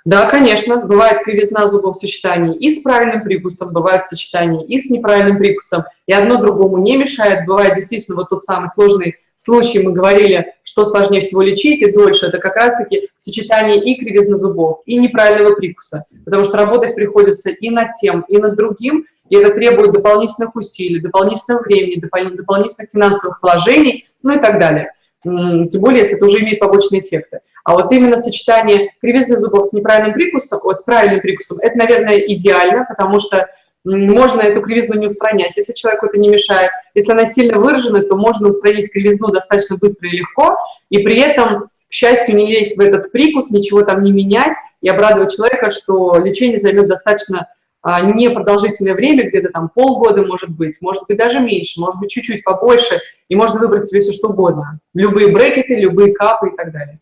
Да, 0.04 0.28
конечно, 0.28 0.84
бывает 0.84 1.22
кривизна 1.22 1.68
зубов 1.68 1.96
в 1.96 2.00
сочетании 2.00 2.56
и 2.56 2.72
с 2.72 2.82
правильным 2.82 3.22
прикусом, 3.22 3.72
бывает 3.72 4.04
сочетание 4.04 4.66
и 4.66 4.78
с 4.78 4.90
неправильным 4.90 5.38
прикусом, 5.38 5.84
и 6.06 6.12
одно 6.12 6.42
другому 6.42 6.78
не 6.78 6.96
мешает. 6.96 7.46
Бывает 7.46 7.76
действительно 7.76 8.16
вот 8.16 8.30
тот 8.30 8.42
самый 8.42 8.66
сложный 8.66 9.16
случай, 9.36 9.80
мы 9.80 9.92
говорили, 9.92 10.54
что 10.64 10.84
сложнее 10.84 11.20
всего 11.20 11.42
лечить 11.42 11.82
и 11.82 11.90
дольше, 11.92 12.26
это 12.26 12.38
как 12.38 12.56
раз-таки 12.56 13.08
сочетание 13.16 13.82
и 13.82 13.98
кривизны 13.98 14.36
зубов, 14.36 14.82
и 14.86 14.98
неправильного 14.98 15.54
прикуса, 15.54 16.04
потому 16.24 16.44
что 16.44 16.56
работать 16.56 16.94
приходится 16.94 17.50
и 17.50 17.70
над 17.70 17.92
тем, 18.00 18.24
и 18.28 18.38
над 18.38 18.56
другим, 18.56 19.06
и 19.32 19.36
это 19.36 19.54
требует 19.54 19.92
дополнительных 19.92 20.54
усилий, 20.54 21.00
дополнительного 21.00 21.62
времени, 21.62 22.00
дополнительных 22.00 22.90
финансовых 22.92 23.38
вложений, 23.42 24.06
ну 24.22 24.34
и 24.36 24.38
так 24.38 24.60
далее 24.60 24.92
тем 25.22 25.80
более, 25.80 26.00
если 26.00 26.16
это 26.16 26.26
уже 26.26 26.40
имеет 26.40 26.58
побочные 26.58 27.00
эффекты. 27.00 27.40
А 27.64 27.74
вот 27.74 27.92
именно 27.92 28.16
сочетание 28.18 28.90
кривизны 29.00 29.36
зубов 29.36 29.66
с 29.66 29.72
неправильным 29.72 30.14
прикусом, 30.14 30.58
с 30.72 30.82
правильным 30.82 31.20
прикусом, 31.20 31.58
это, 31.60 31.78
наверное, 31.78 32.18
идеально, 32.18 32.84
потому 32.88 33.20
что 33.20 33.48
можно 33.84 34.40
эту 34.40 34.60
кривизну 34.62 34.98
не 34.98 35.06
устранять, 35.06 35.56
если 35.56 35.72
человеку 35.72 36.06
это 36.06 36.18
не 36.18 36.28
мешает. 36.28 36.70
Если 36.94 37.12
она 37.12 37.26
сильно 37.26 37.58
выражена, 37.58 38.02
то 38.02 38.16
можно 38.16 38.48
устранить 38.48 38.92
кривизну 38.92 39.28
достаточно 39.28 39.76
быстро 39.76 40.08
и 40.08 40.16
легко, 40.16 40.56
и 40.88 40.98
при 40.98 41.20
этом, 41.20 41.68
к 41.88 41.92
счастью, 41.92 42.36
не 42.36 42.46
лезть 42.46 42.76
в 42.76 42.80
этот 42.80 43.10
прикус, 43.12 43.50
ничего 43.50 43.82
там 43.82 44.02
не 44.02 44.12
менять, 44.12 44.54
и 44.80 44.88
обрадовать 44.88 45.34
человека, 45.34 45.70
что 45.70 46.16
лечение 46.16 46.58
займет 46.58 46.88
достаточно 46.88 47.48
непродолжительное 47.84 48.94
время, 48.94 49.26
где-то 49.28 49.50
там 49.50 49.68
полгода, 49.68 50.24
может 50.24 50.50
быть, 50.50 50.78
может 50.80 51.04
быть 51.08 51.16
даже 51.18 51.40
меньше, 51.40 51.80
может 51.80 52.00
быть 52.00 52.10
чуть-чуть 52.10 52.44
побольше, 52.44 53.00
и 53.28 53.34
можно 53.34 53.60
выбрать 53.60 53.84
себе 53.84 54.00
все 54.00 54.12
что 54.12 54.28
угодно. 54.28 54.78
Любые 54.94 55.32
брекеты, 55.32 55.74
любые 55.74 56.14
капы 56.14 56.50
и 56.50 56.56
так 56.56 56.72
далее. 56.72 57.00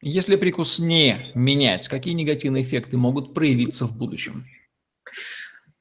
Если 0.00 0.36
прикус 0.36 0.78
не 0.78 1.30
менять, 1.34 1.86
какие 1.86 2.14
негативные 2.14 2.64
эффекты 2.64 2.96
могут 2.96 3.34
проявиться 3.34 3.86
в 3.86 3.96
будущем? 3.96 4.44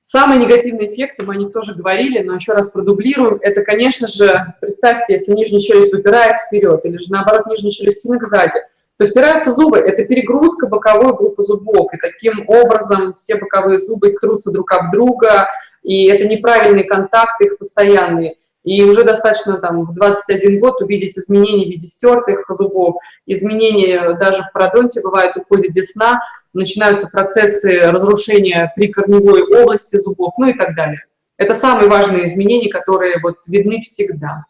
Самые 0.01 0.39
негативные 0.39 0.93
эффекты, 0.93 1.24
мы 1.24 1.36
о 1.36 1.38
них 1.38 1.53
тоже 1.53 1.74
говорили, 1.74 2.20
но 2.22 2.36
еще 2.36 2.51
раз 2.53 2.70
продублируем, 2.70 3.39
это, 3.41 3.62
конечно 3.62 4.08
же, 4.08 4.53
представьте, 4.60 5.13
если 5.13 5.31
нижняя 5.34 5.62
челюсть 5.62 5.93
выпирает 5.93 6.36
вперед, 6.39 6.86
или 6.86 6.98
же 6.98 7.10
наоборот 7.10 7.48
нижняя 7.48 7.72
челюсть 7.72 8.01
сильно 8.01 8.20
сзади, 8.25 8.62
то 9.01 9.08
стираются 9.08 9.51
зубы– 9.51 9.79
это 9.79 10.03
перегрузка 10.03 10.67
боковой 10.67 11.15
группы 11.15 11.41
зубов, 11.41 11.91
и 11.91 11.98
таким 11.98 12.48
образом 12.48 13.15
все 13.15 13.36
боковые 13.36 13.79
зубы 13.79 14.10
трутся 14.10 14.51
друг 14.51 14.72
об 14.74 14.91
друга, 14.91 15.48
и 15.81 16.05
это 16.05 16.25
неправильные 16.27 16.84
контакты 16.84 17.46
их 17.46 17.58
постоянные. 17.58 18.36
И 18.63 18.84
уже 18.84 19.03
достаточно 19.03 19.58
там 19.58 19.86
в 19.86 19.96
21 19.96 20.60
год 20.60 20.84
увидеть 20.84 21.17
изменения 21.17 21.65
в 21.65 21.70
виде 21.70 21.88
стертых 21.88 22.46
зубов, 22.50 22.98
изменения 23.25 24.13
даже 24.20 24.43
в 24.43 24.51
пародонте 24.53 25.01
бывает, 25.01 25.36
уходит 25.36 25.72
десна, 25.72 26.22
начинаются 26.53 27.08
процессы 27.08 27.79
разрушения 27.91 28.72
прикорневой 28.75 29.41
области 29.63 29.98
зубов, 29.98 30.36
ну 30.38 30.50
и 30.50 30.53
так 30.53 30.75
далее. 30.75 31.03
Это 31.38 31.55
самые 31.55 31.89
важные 31.89 32.27
изменения, 32.27 32.70
которые 32.70 33.17
вот 33.20 33.38
видны 33.48 33.81
всегда. 33.81 34.46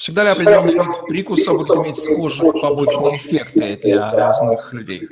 Всегда 0.00 0.24
ли 0.24 0.30
определенный 0.30 0.72
вид 0.72 1.06
прикуса 1.06 1.52
будет 1.52 1.76
иметь 1.76 2.02
схожие 2.02 2.52
побочные 2.54 3.18
эффекты 3.18 3.78
для 3.82 4.10
разных 4.10 4.72
людей? 4.72 5.06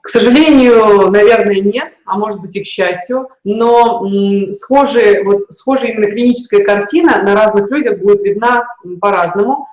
К 0.00 0.08
сожалению, 0.08 1.12
наверное, 1.12 1.60
нет, 1.60 1.94
а 2.06 2.18
может 2.18 2.40
быть 2.40 2.56
и 2.56 2.62
к 2.64 2.66
счастью, 2.66 3.28
но 3.44 4.04
схожие, 4.52 5.22
вот, 5.22 5.44
схожая 5.50 5.92
именно 5.92 6.10
клиническая 6.10 6.64
картина 6.64 7.22
на 7.22 7.36
разных 7.36 7.70
людях 7.70 8.00
будет 8.00 8.24
видна 8.24 8.66
по-разному. 9.00 9.68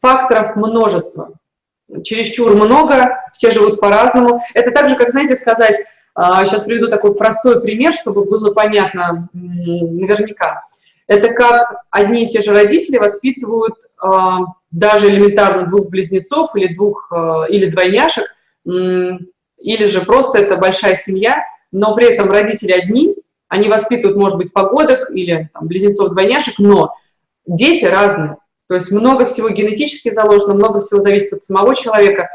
Факторов 0.00 0.56
множество. 0.56 1.34
Чересчур 2.02 2.56
много, 2.56 3.16
все 3.32 3.52
живут 3.52 3.80
по-разному. 3.80 4.42
Это 4.54 4.72
так 4.72 4.88
же, 4.88 4.96
как, 4.96 5.12
знаете, 5.12 5.36
сказать, 5.36 5.76
сейчас 5.76 6.62
а, 6.62 6.64
приведу 6.64 6.88
такой 6.88 7.14
простой 7.14 7.60
пример, 7.60 7.92
чтобы 7.92 8.24
было 8.24 8.52
понятно 8.52 9.28
наверняка. 9.32 10.64
Это 11.08 11.32
как 11.32 11.74
одни 11.90 12.24
и 12.24 12.28
те 12.28 12.42
же 12.42 12.52
родители 12.52 12.98
воспитывают 12.98 13.74
э, 14.02 14.08
даже 14.70 15.08
элементарно 15.08 15.66
двух 15.66 15.88
близнецов 15.88 16.54
или 16.54 16.74
двух 16.74 17.10
э, 17.12 17.50
или 17.50 17.66
двойняшек, 17.66 18.24
э, 18.66 18.70
или 19.58 19.84
же 19.86 20.02
просто 20.02 20.38
это 20.38 20.56
большая 20.56 20.94
семья, 20.94 21.44
но 21.72 21.94
при 21.94 22.06
этом 22.06 22.30
родители 22.30 22.72
одни, 22.72 23.16
они 23.48 23.68
воспитывают, 23.68 24.16
может 24.16 24.38
быть, 24.38 24.52
погодок 24.52 25.10
или 25.10 25.50
близнецов-двойняшек, 25.60 26.58
но 26.58 26.94
дети 27.46 27.84
разные. 27.84 28.36
То 28.68 28.76
есть 28.76 28.90
много 28.90 29.26
всего 29.26 29.48
генетически 29.50 30.10
заложено, 30.10 30.54
много 30.54 30.80
всего 30.80 31.00
зависит 31.00 31.32
от 31.34 31.42
самого 31.42 31.74
человека, 31.74 32.30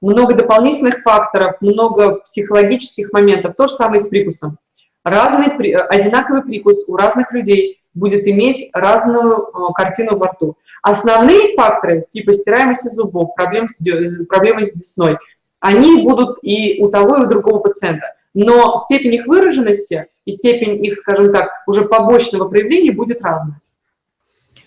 много 0.00 0.34
дополнительных 0.34 1.02
факторов, 1.02 1.56
много 1.60 2.20
психологических 2.20 3.12
моментов. 3.12 3.54
То 3.56 3.66
же 3.66 3.74
самое 3.74 4.00
с 4.00 4.08
прикусом. 4.08 4.58
Разный, 5.02 5.74
одинаковый 5.74 6.42
прикус 6.42 6.88
у 6.88 6.96
разных 6.96 7.32
людей– 7.32 7.78
будет 7.94 8.26
иметь 8.26 8.70
разную 8.72 9.32
э, 9.32 9.72
картину 9.74 10.16
во 10.16 10.28
рту. 10.28 10.56
Основные 10.82 11.54
факторы, 11.56 12.06
типа 12.08 12.32
стираемости 12.32 12.88
зубов, 12.88 13.34
проблем 13.34 13.66
с, 13.68 13.78
проблемы 14.26 14.64
с 14.64 14.72
десной, 14.72 15.18
они 15.60 16.02
будут 16.02 16.38
и 16.42 16.82
у 16.82 16.88
того, 16.88 17.16
и 17.16 17.22
у 17.22 17.26
другого 17.26 17.58
пациента. 17.58 18.14
Но 18.32 18.76
степень 18.78 19.14
их 19.14 19.26
выраженности 19.26 20.06
и 20.24 20.32
степень 20.32 20.84
их, 20.84 20.96
скажем 20.96 21.32
так, 21.32 21.50
уже 21.66 21.84
побочного 21.84 22.48
проявления 22.48 22.92
будет 22.92 23.22
разная. 23.22 23.60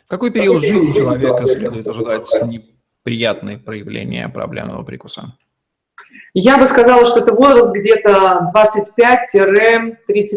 Какой 0.07 0.31
период 0.31 0.61
жизни 0.61 0.91
человека 0.91 1.47
следует 1.47 1.87
ожидать 1.87 2.29
неприятные 2.43 3.57
проявления 3.57 4.29
проблемного 4.29 4.83
прикуса? 4.83 5.33
Я 6.33 6.57
бы 6.57 6.67
сказала, 6.67 7.05
что 7.05 7.19
это 7.19 7.33
возраст 7.33 7.71
где-то 7.73 8.51
25-30 8.53 9.95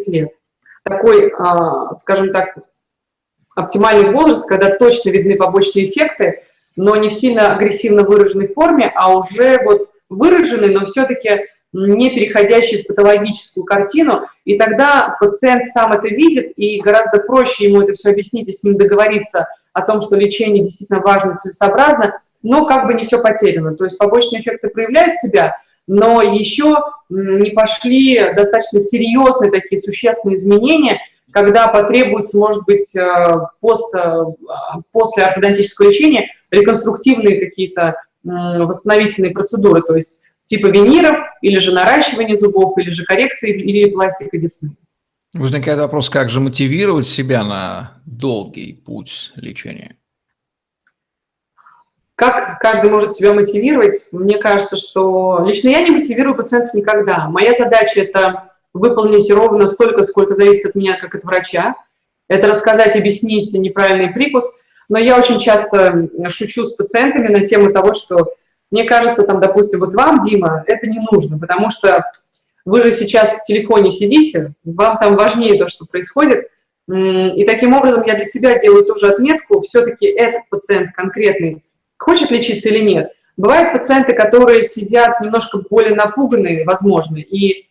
лет. 0.08 0.30
Такой, 0.84 1.32
а, 1.36 1.94
скажем 1.94 2.32
так, 2.32 2.58
оптимальный 3.56 4.12
возраст, 4.12 4.46
когда 4.46 4.76
точно 4.76 5.10
видны 5.10 5.34
побочные 5.34 5.86
эффекты, 5.86 6.42
но 6.76 6.94
не 6.94 7.08
в 7.08 7.12
сильно 7.12 7.56
агрессивно 7.56 8.02
выраженной 8.04 8.48
форме, 8.48 8.92
а 8.94 9.16
уже 9.16 9.58
вот 9.64 9.90
выраженный, 10.08 10.72
но 10.72 10.84
все-таки 10.84 11.46
не 11.72 12.10
переходящий 12.10 12.82
в 12.82 12.86
патологическую 12.86 13.64
картину, 13.64 14.26
и 14.44 14.56
тогда 14.56 15.16
пациент 15.18 15.64
сам 15.64 15.92
это 15.92 16.08
видит, 16.08 16.52
и 16.56 16.80
гораздо 16.80 17.18
проще 17.18 17.64
ему 17.64 17.82
это 17.82 17.94
все 17.94 18.10
объяснить 18.10 18.48
и 18.48 18.52
с 18.52 18.62
ним 18.62 18.76
договориться 18.76 19.48
о 19.72 19.82
том, 19.82 20.00
что 20.00 20.16
лечение 20.16 20.62
действительно 20.62 21.00
важно, 21.00 21.36
целесообразно, 21.36 22.18
но 22.42 22.66
как 22.66 22.86
бы 22.86 22.94
не 22.94 23.04
все 23.04 23.20
потеряно. 23.20 23.74
То 23.74 23.84
есть 23.84 23.98
побочные 23.98 24.40
эффекты 24.42 24.68
проявляют 24.68 25.16
себя, 25.16 25.56
но 25.86 26.22
еще 26.22 26.76
не 27.08 27.50
пошли 27.50 28.32
достаточно 28.34 28.80
серьезные 28.80 29.50
такие 29.50 29.78
существенные 29.80 30.34
изменения– 30.34 31.00
когда 31.32 31.68
потребуется, 31.68 32.38
может 32.38 32.64
быть, 32.66 32.94
э, 32.96 33.34
пост, 33.60 33.94
э, 33.94 34.24
после 34.92 35.24
ортодонтического 35.24 35.88
лечения 35.88 36.28
реконструктивные 36.50 37.40
какие-то 37.40 37.96
восстановительные 38.24 39.30
процедуры, 39.30 39.82
то 39.82 39.94
есть 39.94 40.24
типа 40.42 40.66
виниров, 40.66 41.16
или 41.42 41.58
же 41.58 41.72
наращивание 41.72 42.34
зубов, 42.34 42.76
или 42.76 42.90
же 42.90 43.04
коррекции, 43.04 43.52
или 43.52 43.90
пластика 43.90 44.36
десны. 44.36 44.76
Возникает 45.34 45.78
вопрос, 45.78 46.08
как 46.08 46.30
же 46.30 46.40
мотивировать 46.40 47.06
себя 47.06 47.44
на 47.44 48.00
долгий 48.06 48.72
путь 48.72 49.32
лечения? 49.36 49.96
Как 52.14 52.58
каждый 52.60 52.88
может 52.88 53.12
себя 53.12 53.34
мотивировать? 53.34 54.08
Мне 54.10 54.38
кажется, 54.38 54.78
что 54.78 55.44
лично 55.44 55.68
я 55.68 55.82
не 55.82 55.90
мотивирую 55.90 56.34
пациентов 56.34 56.72
никогда. 56.72 57.28
Моя 57.28 57.52
задача– 57.52 58.00
это 58.02 58.54
выполнить 58.78 59.30
ровно 59.30 59.66
столько, 59.66 60.04
сколько 60.04 60.34
зависит 60.34 60.66
от 60.66 60.74
меня, 60.74 60.98
как 60.98 61.14
от 61.14 61.24
врача. 61.24 61.74
Это 62.28 62.48
рассказать, 62.48 62.96
объяснить 62.96 63.52
неправильный 63.52 64.12
прикус. 64.12 64.64
Но 64.88 64.98
я 64.98 65.18
очень 65.18 65.38
часто 65.38 66.08
шучу 66.28 66.64
с 66.64 66.74
пациентами 66.74 67.28
на 67.28 67.44
тему 67.44 67.72
того, 67.72 67.92
что 67.92 68.34
мне 68.70 68.84
кажется, 68.84 69.24
там, 69.24 69.40
допустим, 69.40 69.80
вот 69.80 69.94
вам, 69.94 70.20
Дима, 70.20 70.64
это 70.66 70.86
не 70.88 70.98
нужно, 71.10 71.38
потому 71.38 71.70
что 71.70 72.04
вы 72.64 72.82
же 72.82 72.90
сейчас 72.90 73.32
в 73.34 73.46
телефоне 73.46 73.90
сидите, 73.90 74.52
вам 74.64 74.98
там 74.98 75.16
важнее 75.16 75.58
то, 75.58 75.68
что 75.68 75.86
происходит. 75.86 76.48
И 76.88 77.44
таким 77.44 77.74
образом 77.74 78.04
я 78.06 78.14
для 78.14 78.24
себя 78.24 78.58
делаю 78.58 78.84
тоже 78.84 79.08
отметку, 79.08 79.60
все-таки 79.62 80.06
этот 80.06 80.48
пациент 80.50 80.92
конкретный 80.92 81.64
хочет 81.96 82.30
лечиться 82.30 82.68
или 82.68 82.80
нет. 82.80 83.12
Бывают 83.36 83.72
пациенты, 83.72 84.14
которые 84.14 84.62
сидят 84.62 85.20
немножко 85.20 85.58
более 85.68 85.94
напуганные, 85.94 86.64
возможно, 86.64 87.18
и 87.18 87.66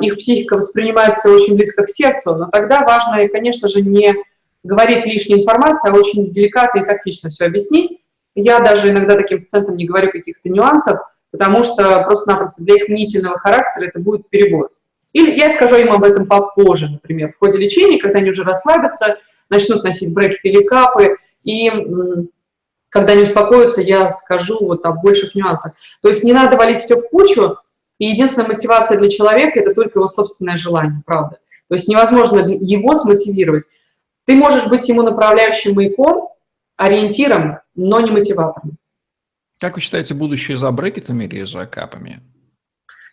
их 0.00 0.16
психика 0.16 0.56
воспринимается 0.56 1.30
очень 1.30 1.56
близко 1.56 1.84
к 1.84 1.88
сердцу, 1.88 2.34
но 2.34 2.46
тогда 2.46 2.80
важно, 2.80 3.28
конечно 3.28 3.68
же, 3.68 3.82
не 3.82 4.14
говорить 4.62 5.06
лишней 5.06 5.40
информации, 5.40 5.90
а 5.90 5.94
очень 5.94 6.30
деликатно 6.30 6.80
и 6.80 6.86
тактично 6.86 7.28
все 7.30 7.46
объяснить. 7.46 8.00
Я 8.34 8.60
даже 8.60 8.90
иногда 8.90 9.16
таким 9.16 9.40
пациентам 9.40 9.76
не 9.76 9.84
говорю 9.84 10.10
каких-то 10.10 10.48
нюансов, 10.48 11.00
потому 11.30 11.64
что 11.64 12.02
просто-напросто 12.04 12.62
для 12.64 12.76
их 12.76 12.88
мнительного 12.88 13.38
характера 13.38 13.88
это 13.88 14.00
будет 14.00 14.28
перебор. 14.30 14.70
Или 15.12 15.32
я 15.32 15.52
скажу 15.52 15.76
им 15.76 15.92
об 15.92 16.04
этом 16.04 16.26
попозже, 16.26 16.88
например, 16.90 17.32
в 17.32 17.38
ходе 17.38 17.58
лечения, 17.58 17.98
когда 17.98 18.20
они 18.20 18.30
уже 18.30 18.44
расслабятся, 18.44 19.18
начнут 19.50 19.84
носить 19.84 20.14
брекеты 20.14 20.48
или 20.48 20.64
капы, 20.64 21.18
и 21.44 21.70
когда 22.88 23.12
они 23.12 23.24
успокоятся, 23.24 23.82
я 23.82 24.08
скажу 24.08 24.58
вот 24.64 24.86
о 24.86 24.92
больших 24.92 25.34
нюансах. 25.34 25.74
То 26.00 26.08
есть 26.08 26.24
не 26.24 26.32
надо 26.32 26.56
валить 26.56 26.80
все 26.80 26.96
в 26.96 27.08
кучу, 27.10 27.56
и 28.02 28.06
единственная 28.06 28.48
мотивация 28.48 28.98
для 28.98 29.08
человека– 29.08 29.52
это 29.60 29.74
только 29.74 30.00
его 30.00 30.08
собственное 30.08 30.56
желание, 30.56 31.04
правда. 31.06 31.38
То 31.68 31.76
есть 31.76 31.86
невозможно 31.86 32.40
его 32.40 32.96
смотивировать. 32.96 33.68
Ты 34.24 34.34
можешь 34.34 34.66
быть 34.66 34.88
ему 34.88 35.02
направляющим 35.02 35.74
маяком, 35.74 36.30
ориентиром, 36.76 37.60
но 37.76 38.00
не 38.00 38.10
мотиватором. 38.10 38.76
Как 39.60 39.76
вы 39.76 39.80
считаете, 39.80 40.14
будущее 40.14 40.56
за 40.56 40.72
брекетами 40.72 41.26
или 41.26 41.44
за 41.44 41.64
капами? 41.64 42.20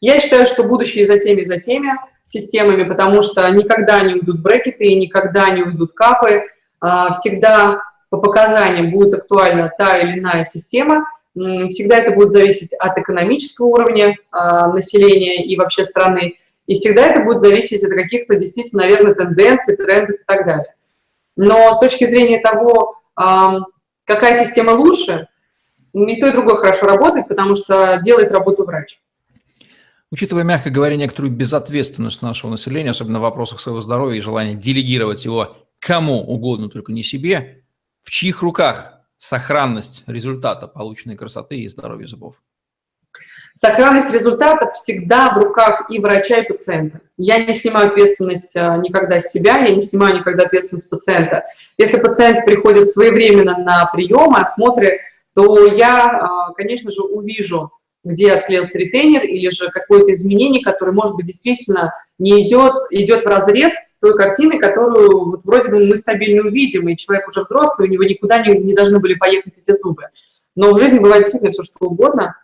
Я 0.02 0.20
считаю, 0.20 0.48
что 0.48 0.64
будущее 0.64 1.06
за 1.06 1.20
теми, 1.20 1.44
за 1.44 1.58
теми 1.58 1.92
системами, 2.24 2.84
потому 2.84 3.22
что 3.22 3.48
никогда 3.52 4.02
не 4.02 4.16
уйдут 4.16 4.42
брекеты 4.42 4.86
и 4.86 4.96
никогда 4.96 5.52
не 5.52 5.62
уйдут 5.62 5.94
капы. 5.94 6.46
А, 6.82 7.14
всегда 7.14 7.84
по 8.10 8.18
показаниям 8.18 8.90
будет 8.90 9.14
актуальна 9.14 9.72
та 9.78 10.00
или 10.00 10.18
иная 10.18 10.46
система. 10.46 11.06
Всегда 11.70 11.98
это 11.98 12.12
будет 12.12 12.32
зависеть 12.32 12.74
от 12.74 12.98
экономического 12.98 13.68
уровня 13.68 14.16
а, 14.32 14.72
населения 14.72 15.46
и 15.46 15.56
вообще 15.58 15.84
страны. 15.84 16.36
И 16.68 16.76
всегда 16.76 17.08
это 17.08 17.22
будет 17.22 17.42
зависеть 17.42 17.84
от 17.84 17.92
каких-то 17.92 18.36
действительно, 18.36 18.84
наверное, 18.84 19.16
тенденций, 19.16 19.76
трендов 19.76 20.18
и 20.20 20.24
так 20.26 20.46
далее. 20.46 20.76
Но 21.36 21.74
с 21.74 21.80
точки 21.80 22.06
зрения 22.06 22.40
того, 22.40 23.02
какая 23.16 24.46
система 24.46 24.72
лучше, 24.72 25.28
и 25.94 26.20
то, 26.20 26.28
и 26.28 26.32
другое 26.32 26.58
хорошо 26.58 26.86
работает, 26.86 27.28
потому 27.28 27.56
что 27.56 28.00
делает 28.04 28.32
работу 28.32 28.66
врач. 28.66 29.00
Учитывая, 30.12 30.44
мягко 30.44 30.70
говоря, 30.70 30.96
некоторую 30.96 31.32
безответственность 31.32 32.22
нашего 32.22 32.52
населения, 32.52 32.92
особенно 32.92 33.20
в 33.20 33.24
вопросах 33.24 33.62
своего 33.62 33.82
здоровья 33.82 34.18
и 34.18 34.22
желание 34.22 34.56
делегировать 34.56 35.24
его 35.24 35.58
кому 35.80 36.22
угодно, 36.22 36.70
только 36.70 36.92
не 36.92 37.04
себе, 37.04 37.64
в 38.02 38.10
чьих 38.10 38.42
руках 38.42 38.99
сохранность 39.20 40.04
результата 40.08 40.68
полученной 40.68 41.16
красоты 41.16 41.58
и 41.58 41.68
здоровья 41.68 42.08
зубов? 42.08 42.36
Сохранность 43.54 44.14
результатов 44.14 44.74
всегда 44.76 45.32
в 45.32 45.44
руках 45.44 45.88
и 45.90 46.00
врача, 46.00 46.38
и 46.38 46.48
пациента. 46.48 47.02
Я 47.18 47.44
не 47.44 47.54
снимаю 47.54 47.90
ответственность 47.90 48.56
а, 48.56 48.78
никогда 48.78 49.20
с 49.20 49.32
себя, 49.32 49.58
я 49.58 49.74
не 49.74 49.82
снимаю 49.82 50.18
никогда 50.18 50.44
ответственность 50.44 50.90
пациента. 50.90 51.44
Если 51.78 52.00
пациент 52.00 52.46
приходит 52.46 52.88
своевременно 52.88 53.58
на 53.58 53.86
приемы, 53.88 54.40
осмотры, 54.40 55.02
то 55.36 55.66
я, 55.66 56.08
а, 56.08 56.54
конечно 56.54 56.90
же, 56.92 57.02
увижу, 57.02 57.72
где 58.06 58.32
отклеился 58.32 58.78
ретейнер 58.78 59.24
или 59.24 59.50
же 59.50 59.70
какое-то 59.72 60.14
изменение, 60.14 60.64
которое, 60.64 60.94
может 60.94 61.16
быть, 61.16 61.26
действительно 61.26 61.94
не 62.20 62.46
идет, 62.46 62.74
идет 62.92 63.24
в 63.24 63.28
разрез 63.28 63.74
с 63.74 63.98
той 64.00 64.16
картиной, 64.16 64.60
которую 64.60 65.32
вот, 65.32 65.46
вроде 65.46 65.70
бы 65.70 65.86
мы 65.86 65.96
стабильно 65.96 66.44
увидим, 66.44 66.88
и 66.88 66.98
человек 66.98 67.28
уже 67.28 67.42
взрослый, 67.42 67.88
у 67.88 67.92
него 67.92 68.04
никуда 68.04 68.40
не, 68.40 68.58
не 68.58 68.76
должны 68.76 69.00
были 69.00 69.16
поехать 69.16 69.58
эти 69.58 69.72
зубы. 69.76 70.04
Но 70.56 70.74
в 70.74 70.80
жизни 70.80 71.00
бывает 71.00 71.24
действительно 71.24 71.54
все, 71.54 71.64
что 71.64 71.86
угодно 71.86 72.36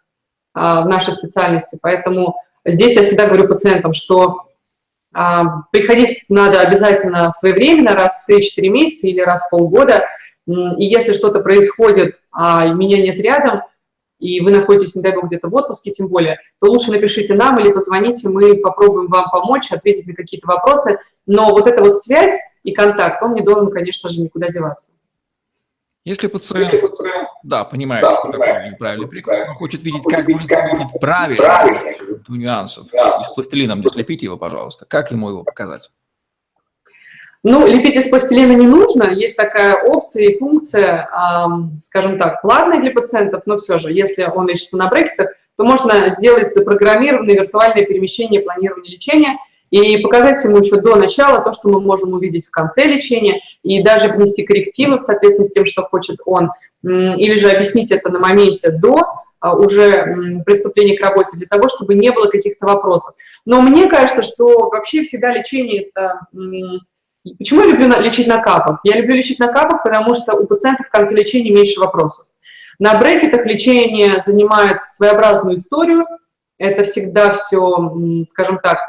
а, 0.54 0.82
в 0.82 0.88
нашей 0.88 1.14
специальности, 1.14 1.78
поэтому 1.82 2.36
здесь 2.64 2.96
я 2.96 3.04
всегда 3.04 3.28
говорю 3.28 3.48
пациентам, 3.48 3.94
что 3.94 4.48
а, 5.14 5.64
приходить 5.72 6.24
надо 6.30 6.62
обязательно 6.62 7.32
своевременно, 7.32 7.94
раз 7.94 8.24
в 8.26 8.32
3-4 8.32 8.70
месяца 8.70 9.08
или 9.08 9.20
раз 9.20 9.46
в 9.46 9.50
полгода, 9.50 10.06
и 10.48 10.86
если 10.86 11.14
что-то 11.14 11.42
происходит, 11.42 12.20
а 12.32 12.68
меня 12.68 12.98
нет 12.98 13.20
рядом– 13.20 13.62
и 14.20 14.42
вы 14.42 14.52
находитесь, 14.52 14.96
не 14.96 15.02
дай 15.02 15.14
бог, 15.14 15.26
где-то 15.26 15.50
в 15.50 15.56
отпуске 15.56 15.92
тем 15.92 16.08
более, 16.08 16.40
то 16.60 16.72
лучше 16.72 16.92
напишите 16.92 17.34
нам 17.34 17.60
или 17.60 17.72
позвоните, 17.72 18.30
мы 18.30 18.58
попробуем 18.58 19.08
вам 19.08 19.30
помочь, 19.32 19.72
ответить 19.72 20.08
на 20.08 20.14
какие-то 20.14 20.48
вопросы. 20.48 20.98
Но 21.26 21.50
вот 21.52 21.68
эта 21.68 21.82
вот 21.84 21.98
связь 21.98 22.40
и 22.64 22.72
контакт, 22.72 23.22
он 23.24 23.34
не 23.34 23.42
должен, 23.42 23.72
конечно 23.72 24.10
же, 24.10 24.22
никуда 24.22 24.48
деваться. 24.50 24.94
Если 26.06 26.28
пациент, 26.28 26.72
Если 26.72 26.88
пациент 26.88 27.30
да, 27.42 27.64
понимает, 27.64 28.04
да, 28.04 28.16
понимает 28.22 28.78
правильный 28.78 29.08
приказ, 29.08 29.50
он 29.50 29.56
хочет 29.56 29.84
видеть, 29.84 30.04
как 30.04 30.26
будет 30.26 30.44
выглядеть 30.44 31.00
правильно, 31.02 31.44
правильно. 31.44 32.22
нюансов, 32.28 32.88
да. 32.92 33.18
с 33.18 33.34
пластилином 33.34 33.82
не 33.82 33.90
слепите 33.90 34.26
его, 34.28 34.38
пожалуйста, 34.38 34.86
как 34.86 35.10
ему 35.12 35.30
его 35.30 35.44
показать? 35.44 35.90
Ну, 37.48 37.68
лепить 37.68 37.96
из 37.96 38.10
пластилина 38.10 38.54
не 38.54 38.66
нужно, 38.66 39.04
есть 39.04 39.38
такая 39.38 39.76
опция 39.76 40.24
и 40.24 40.40
функция, 40.40 41.08
скажем 41.80 42.18
так, 42.18 42.42
платная 42.42 42.82
для 42.82 42.90
пациентов, 42.90 43.44
но 43.46 43.58
все 43.58 43.78
же, 43.78 43.94
если 43.94 44.24
он 44.24 44.48
ищется 44.48 44.78
на 44.78 44.88
брекетах, 44.88 45.30
то 45.56 45.64
можно 45.64 46.10
сделать 46.10 46.56
запрограммированное 46.56 47.36
виртуальное 47.36 47.86
перемещение 47.86 48.42
планирования 48.42 48.90
лечения 48.90 49.38
и 49.70 50.00
показать 50.00 50.44
ему 50.44 50.58
еще 50.58 50.82
до 50.82 50.96
начала 50.96 51.40
то, 51.40 51.54
что 51.54 51.70
мы 51.70 51.80
можем 51.82 52.14
увидеть 52.14 52.48
в 52.48 52.52
конце 52.52 52.86
лечения, 52.86 53.42
и 53.62 53.84
даже 53.84 54.08
внести 54.08 54.44
коррективы 54.44 54.98
в 54.98 55.02
соответствии 55.02 55.44
с 55.44 55.52
тем, 55.52 55.68
что 55.68 55.84
хочет 55.84 56.22
он, 56.26 56.50
или 56.84 57.36
же 57.36 57.52
объяснить 57.52 57.92
это 57.92 58.10
на 58.10 58.18
моменте 58.18 58.72
до 58.72 59.04
а, 59.40 59.56
уже 59.56 60.42
приступления 60.48 60.98
к 60.98 61.06
работе, 61.06 61.38
для 61.38 61.46
того, 61.46 61.70
чтобы 61.70 61.94
не 61.94 62.10
было 62.10 62.26
каких-то 62.26 62.66
вопросов. 62.66 63.14
Но 63.46 63.62
мне 63.62 63.88
кажется, 63.88 64.24
что 64.24 64.70
вообще 64.70 65.04
всегда 65.04 65.32
лечение– 65.32 65.84
это 65.96 66.22
Почему 67.38 67.62
я 67.62 67.72
люблю 67.72 67.88
лечить 68.02 68.28
на 68.28 68.40
капах? 68.40 68.80
Я 68.84 68.98
люблю 68.98 69.16
лечить 69.16 69.40
на 69.40 69.48
капах, 69.48 69.84
потому 69.84 70.14
что 70.14 70.36
у 70.36 70.46
пациентов 70.46 70.88
в 70.88 70.92
конце 70.92 71.16
лечения 71.16 71.52
меньше 71.52 71.80
вопросов. 71.80 72.28
На 72.78 73.00
брекетах 73.00 73.46
лечение 73.46 74.22
занимает 74.22 74.86
своеобразную 74.86 75.56
историю. 75.56 76.06
Это 76.58 76.84
всегда 76.84 77.34
все, 77.34 77.94
скажем 78.30 78.60
так, 78.60 78.80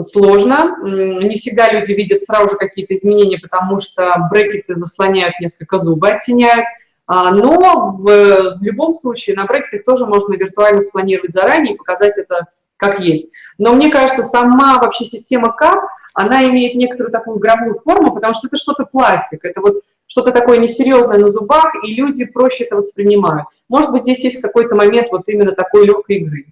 сложно. 0.00 0.76
Не 0.82 1.36
всегда 1.36 1.72
люди 1.72 1.92
видят 1.92 2.22
сразу 2.22 2.50
же 2.50 2.56
какие-то 2.56 2.94
изменения, 2.94 3.38
потому 3.38 3.78
что 3.78 4.28
брекеты 4.30 4.76
заслоняют 4.76 5.40
несколько 5.40 5.78
зубы, 5.78 6.08
оттеняют. 6.08 6.66
А, 7.08 7.30
но 7.30 7.92
в, 7.92 8.58
в 8.58 8.62
любом 8.62 8.92
случае 8.92 9.36
на 9.36 9.46
брекетах 9.46 9.84
тоже 9.84 10.06
можно 10.06 10.34
виртуально 10.34 10.80
спланировать 10.80 11.32
заранее 11.32 11.74
и 11.74 11.76
показать 11.76 12.18
это 12.18 12.46
как 12.76 13.00
есть. 13.00 13.28
Но 13.58 13.72
мне 13.72 13.90
кажется, 13.90 14.22
сама 14.22 14.78
вообще 14.78 15.04
система 15.04 15.52
КАП, 15.52 15.80
она 16.14 16.44
имеет 16.46 16.74
некоторую 16.74 17.12
такую 17.12 17.38
игровую 17.38 17.80
форму, 17.84 18.14
потому 18.14 18.34
что 18.34 18.46
это 18.46 18.56
что-то 18.56 18.84
пластик, 18.84 19.44
это 19.44 19.60
вот 19.60 19.82
что-то 20.06 20.30
такое 20.30 20.58
несерьезное 20.58 21.18
на 21.18 21.28
зубах, 21.28 21.72
и 21.84 21.94
люди 21.94 22.24
проще 22.26 22.64
это 22.64 22.76
воспринимают. 22.76 23.48
Может 23.68 23.90
быть, 23.92 24.02
здесь 24.02 24.24
есть 24.24 24.40
какой-то 24.40 24.76
момент 24.76 25.08
вот 25.10 25.28
именно 25.28 25.52
такой 25.52 25.86
легкой 25.86 26.16
игры. 26.16 26.46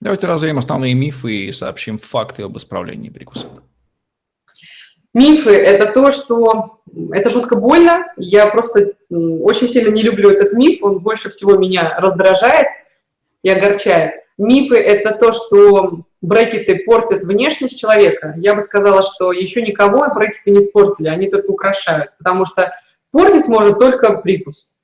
Давайте 0.00 0.26
развеем 0.26 0.58
основные 0.58 0.94
мифы 0.94 1.46
и 1.46 1.52
сообщим 1.52 1.98
факты 1.98 2.42
об 2.42 2.56
исправлении 2.56 3.08
прикуса. 3.08 3.46
Мифы– 5.14 5.50
это 5.50 5.92
то, 5.92 6.10
что 6.10 6.80
это 7.12 7.30
жутко 7.30 7.54
больно. 7.54 8.06
Я 8.16 8.46
просто 8.46 8.94
очень 9.10 9.68
сильно 9.68 9.92
не 9.92 10.02
люблю 10.02 10.30
этот 10.30 10.54
миф, 10.54 10.82
он 10.82 11.00
больше 11.00 11.28
всего 11.28 11.56
меня 11.56 11.98
раздражает 11.98 12.66
и 13.42 13.50
огорчает. 13.50 14.21
Мифы– 14.38 14.76
это 14.78 15.12
то, 15.12 15.32
что 15.32 16.04
брекеты 16.20 16.82
портят 16.84 17.24
внешность 17.24 17.78
человека. 17.78 18.34
Я 18.36 18.54
бы 18.54 18.60
сказала, 18.60 19.02
что 19.02 19.32
еще 19.32 19.62
никого 19.62 20.06
брекеты 20.14 20.50
не 20.50 20.60
испортили, 20.60 21.08
они 21.08 21.28
только 21.28 21.50
украшают, 21.50 22.12
потому 22.18 22.44
что 22.44 22.72
портить 23.10 23.48
может 23.48 23.78
только 23.78 24.16
прикус 24.18 24.76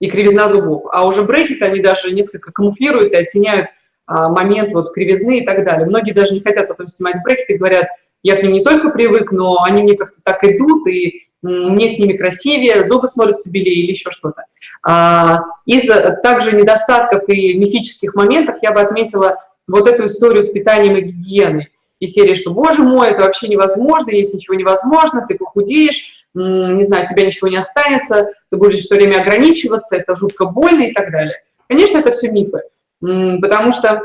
и 0.00 0.10
кривизна 0.10 0.48
зубов. 0.48 0.86
А 0.92 1.06
уже 1.06 1.22
брекеты, 1.22 1.64
они 1.64 1.80
даже 1.80 2.12
несколько 2.12 2.50
камуфлируют 2.52 3.12
и 3.12 3.16
оттеняют 3.16 3.68
а, 4.06 4.28
момент 4.28 4.72
вот 4.72 4.92
кривизны 4.92 5.40
и 5.40 5.46
так 5.46 5.64
далее. 5.64 5.86
Многие 5.86 6.12
даже 6.12 6.34
не 6.34 6.40
хотят 6.40 6.68
потом 6.68 6.88
снимать 6.88 7.22
брекеты, 7.22 7.56
говорят, 7.56 7.86
я 8.22 8.36
к 8.36 8.42
ним 8.42 8.52
не 8.52 8.64
только 8.64 8.90
привык, 8.90 9.32
но 9.32 9.62
они 9.62 9.82
мне 9.82 9.96
как-то 9.96 10.20
так 10.22 10.42
идут, 10.44 10.88
и 10.88 11.28
мне 11.44 11.88
с 11.88 11.98
ними 11.98 12.14
красивее, 12.14 12.84
зубы 12.84 13.06
смотрятся 13.06 13.50
белее 13.50 13.84
или 13.84 13.90
еще 13.90 14.10
что-то. 14.10 14.44
А, 14.82 15.40
из 15.66 15.86
также 16.22 16.52
недостатков 16.52 17.28
и 17.28 17.54
мифических 17.58 18.14
моментов 18.14 18.56
я 18.62 18.72
бы 18.72 18.80
отметила 18.80 19.44
вот 19.66 19.86
эту 19.86 20.06
историю 20.06 20.42
с 20.42 20.50
питанием 20.50 20.96
и 20.96 21.02
гигиеной. 21.02 21.70
И 22.00 22.06
серии, 22.06 22.34
что, 22.34 22.50
боже 22.50 22.82
мой, 22.82 23.10
это 23.10 23.22
вообще 23.22 23.48
невозможно, 23.48 24.10
есть 24.10 24.34
ничего 24.34 24.56
невозможно, 24.56 25.24
ты 25.26 25.36
похудеешь, 25.36 26.26
не 26.34 26.82
знаю, 26.82 27.06
тебя 27.06 27.24
ничего 27.24 27.48
не 27.48 27.56
останется, 27.56 28.32
ты 28.50 28.56
будешь 28.56 28.80
все 28.80 28.96
время 28.96 29.22
ограничиваться, 29.22 29.96
это 29.96 30.16
жутко 30.16 30.46
больно 30.46 30.84
и 30.84 30.92
так 30.92 31.10
далее. 31.12 31.42
Конечно, 31.68 31.98
это 31.98 32.10
все 32.10 32.30
мифы, 32.30 32.62
потому 33.00 33.72
что 33.72 34.02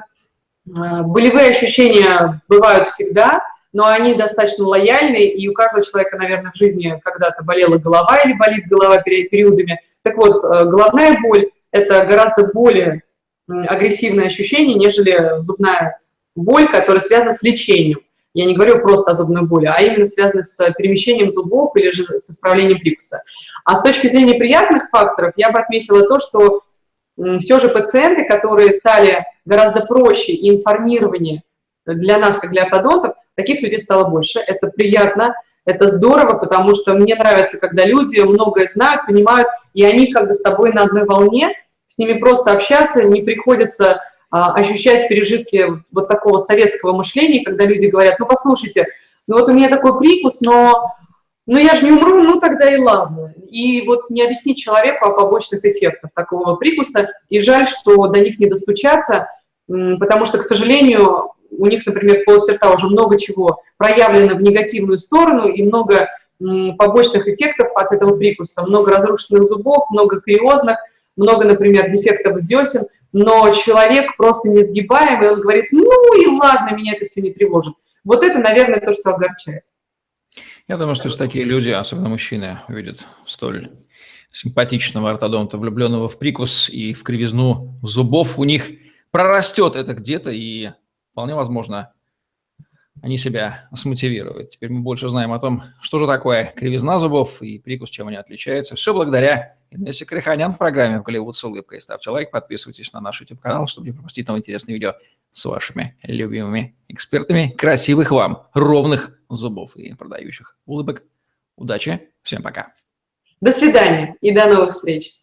а, 0.78 1.04
болевые 1.04 1.50
ощущения 1.50 2.42
бывают 2.48 2.88
всегда, 2.88 3.42
но 3.74 3.88
они 3.88 4.16
достаточно 4.16 4.66
лояльны, 4.66 5.24
и 5.28 5.48
у 5.48 5.54
каждого 5.54 5.84
человека, 5.84 6.18
наверное, 6.18 6.52
в 6.52 6.58
жизни 6.58 7.00
когда-то 7.04 7.44
болела 7.44 7.78
голова 7.78 8.18
или 8.24 8.34
болит 8.34 8.68
голова 8.68 9.02
периодами. 9.02 9.80
Так 10.02 10.18
вот, 10.18 10.44
э, 10.44 10.66
головная 10.66 11.18
боль– 11.22 11.50
это 11.72 12.06
гораздо 12.06 12.48
более 12.48 13.04
агрессивное 13.48 14.28
ощущение, 14.28 14.76
нежели 14.76 15.40
зубная 15.40 16.00
боль, 16.36 16.68
которая 16.70 17.00
связана 17.00 17.32
с 17.32 17.44
лечением. 17.44 18.00
Я 18.34 18.46
не 18.46 18.56
говорю 18.56 18.80
просто 18.80 19.12
о 19.12 19.14
зубной 19.16 19.48
боли, 19.48 19.66
а 19.66 19.82
именно 19.82 20.06
связана 20.06 20.44
с 20.44 20.72
перемещением 20.78 21.30
зубов 21.32 21.76
или 21.76 21.92
же 21.92 22.04
с 22.04 22.30
исправлением 22.30 22.80
прикуса. 22.80 23.22
А 23.66 23.76
с 23.76 23.82
точки 23.82 24.08
зрения 24.08 24.36
приятных 24.36 24.90
факторов 24.90 25.34
я 25.36 25.52
бы 25.52 25.60
отметила 25.60 26.08
то, 26.08 26.20
что 26.20 26.62
все 27.40 27.60
же 27.60 27.70
пациенты, 27.70 28.26
которые 28.26 28.72
стали 28.72 29.26
гораздо 29.46 29.86
проще 29.86 30.32
и 30.32 30.56
информированнее 30.56 31.44
для 31.86 32.18
нас, 32.20 32.38
как 32.38 32.52
для 32.52 32.64
ортодонтов, 32.64 33.16
Таких 33.40 33.62
людей 33.62 33.80
стало 33.80 34.10
больше. 34.10 34.40
Это 34.40 34.68
приятно, 34.68 35.34
это 35.64 35.88
здорово, 35.88 36.38
потому 36.38 36.76
что 36.76 36.96
мне 36.96 37.16
нравится, 37.16 37.58
когда 37.58 37.86
люди 37.86 38.20
многое 38.20 38.68
знают, 38.68 39.06
понимают, 39.06 39.48
и 39.74 39.86
они 39.86 40.12
как 40.12 40.28
бы 40.28 40.34
с 40.34 40.42
тобой 40.42 40.74
на 40.74 40.82
одной 40.82 41.06
волне, 41.06 41.54
с 41.86 41.98
ними 41.98 42.20
просто 42.20 42.52
общаться, 42.52 43.02
не 43.04 43.22
приходится 43.22 44.02
а, 44.30 44.56
ощущать 44.56 45.08
пережитки 45.08 45.68
вот 45.94 46.10
такого 46.10 46.38
советского 46.38 46.92
мышления, 46.92 47.46
когда 47.46 47.64
люди 47.64 47.86
говорят, 47.86 48.20
ну 48.20 48.26
послушайте, 48.26 48.88
ну 49.26 49.38
вот 49.40 49.48
у 49.48 49.54
меня 49.54 49.70
такой 49.70 49.98
прикус, 49.98 50.42
но, 50.42 50.92
но 51.48 51.60
я 51.60 51.76
же 51.76 51.86
не 51.86 51.94
умру, 51.94 52.22
ну 52.24 52.42
тогда 52.42 52.70
и 52.70 52.76
ладно. 52.76 53.34
И 53.50 53.84
вот 53.88 54.10
не 54.10 54.22
объяснить 54.22 54.58
человеку 54.58 55.06
о 55.06 55.14
побочных 55.14 55.64
эффектах 55.64 56.12
такого 56.14 56.58
прикуса, 56.58 57.08
и 57.30 57.40
жаль, 57.40 57.66
что 57.66 58.06
до 58.08 58.20
них 58.20 58.38
не 58.38 58.48
достучаться, 58.48 59.30
потому 59.66 60.26
что, 60.26 60.40
к 60.40 60.44
сожалению, 60.44 61.32
у 61.52 61.66
них, 61.66 61.86
например, 61.86 62.22
в 62.22 62.26
полости 62.26 62.52
рта 62.52 62.72
уже 62.74 62.88
много 62.88 63.18
чего 63.18 63.62
проявлено 63.78 64.36
в 64.36 64.42
негативную 64.42 65.00
сторону, 65.00 65.48
и 65.48 65.64
много 65.64 66.08
побочных 66.78 67.28
эффектов 67.28 67.68
от 67.76 67.92
этого 67.92 68.16
прикуса, 68.18 68.66
много 68.66 68.92
разрушенных 68.92 69.44
зубов, 69.44 69.90
много 69.90 70.22
кариозных, 70.22 70.78
много, 71.18 71.46
например, 71.46 71.90
дефектов 71.90 72.46
десен, 72.46 72.84
но 73.12 73.52
человек 73.52 74.16
просто 74.16 74.50
несгибаемый, 74.50 75.32
он 75.32 75.42
говорит, 75.42 75.66
ну 75.72 76.22
и 76.22 76.28
ладно, 76.28 76.76
меня 76.76 76.94
это 76.94 77.06
все 77.06 77.22
не 77.22 77.32
тревожит. 77.32 77.74
Вот 78.06 78.24
это, 78.24 78.40
наверное, 78.40 78.80
то, 78.80 78.92
что 78.94 79.14
огорчает. 79.14 79.64
Я 80.68 80.78
думаю, 80.78 80.96
что 80.96 81.16
такие 81.18 81.44
люди, 81.44 81.72
особенно 81.72 82.10
мужчины, 82.10 82.60
видят 82.68 83.06
столь 83.26 83.72
симпатичного 84.32 85.10
ортодонта, 85.10 85.58
влюбленного 85.58 86.08
в 86.08 86.18
прикус 86.20 86.70
и 86.70 86.94
в 86.94 87.04
кривизну 87.04 87.80
зубов, 87.82 88.38
у 88.38 88.44
них 88.44 88.70
прорастет 89.12 89.76
это 89.76 89.96
где-то, 89.96 90.30
и 90.30 90.70
вполне 91.20 91.36
возможно, 91.36 91.92
они 93.02 93.18
себя 93.18 93.68
смотивируют. 93.76 94.52
Теперь 94.52 94.70
мы 94.70 94.80
больше 94.80 95.10
знаем 95.10 95.34
о 95.34 95.40
том, 95.40 95.64
что 95.82 96.00
же 96.00 96.08
такое 96.08 96.54
кривизна 96.56 96.98
зубов 96.98 97.42
и 97.42 97.60
прикус, 97.60 97.90
чем 97.90 98.08
они 98.08 98.16
отличаются. 98.16 98.76
Все 98.76 98.94
благодаря 98.94 99.58
Инессе 99.70 100.06
Криханян 100.06 100.54
в 100.54 100.58
программе 100.58 101.02
«Голливуд 101.02 101.36
с 101.36 101.44
улыбкой». 101.44 101.82
Ставьте 101.82 102.10
лайк, 102.10 102.32
подписывайтесь 102.32 102.94
на 102.94 103.02
наш 103.02 103.20
YouTube-канал, 103.20 103.68
чтобы 103.68 103.88
не 103.88 103.94
пропустить 103.94 104.30
новые 104.30 104.40
интересные 104.40 104.76
видео 104.76 104.94
с 105.34 105.44
вашими 105.44 105.98
любимыми 106.04 106.78
экспертами. 106.88 107.54
Красивых 107.58 108.12
вам, 108.12 108.48
ровных 108.54 109.20
зубов 109.30 109.76
и 109.76 109.94
продающих 109.94 110.58
улыбок. 110.66 111.04
Удачи, 111.58 112.12
всем 112.22 112.42
пока. 112.42 112.72
До 113.42 113.52
свидания 113.52 114.16
и 114.22 114.34
до 114.34 114.46
новых 114.46 114.70
встреч. 114.70 115.20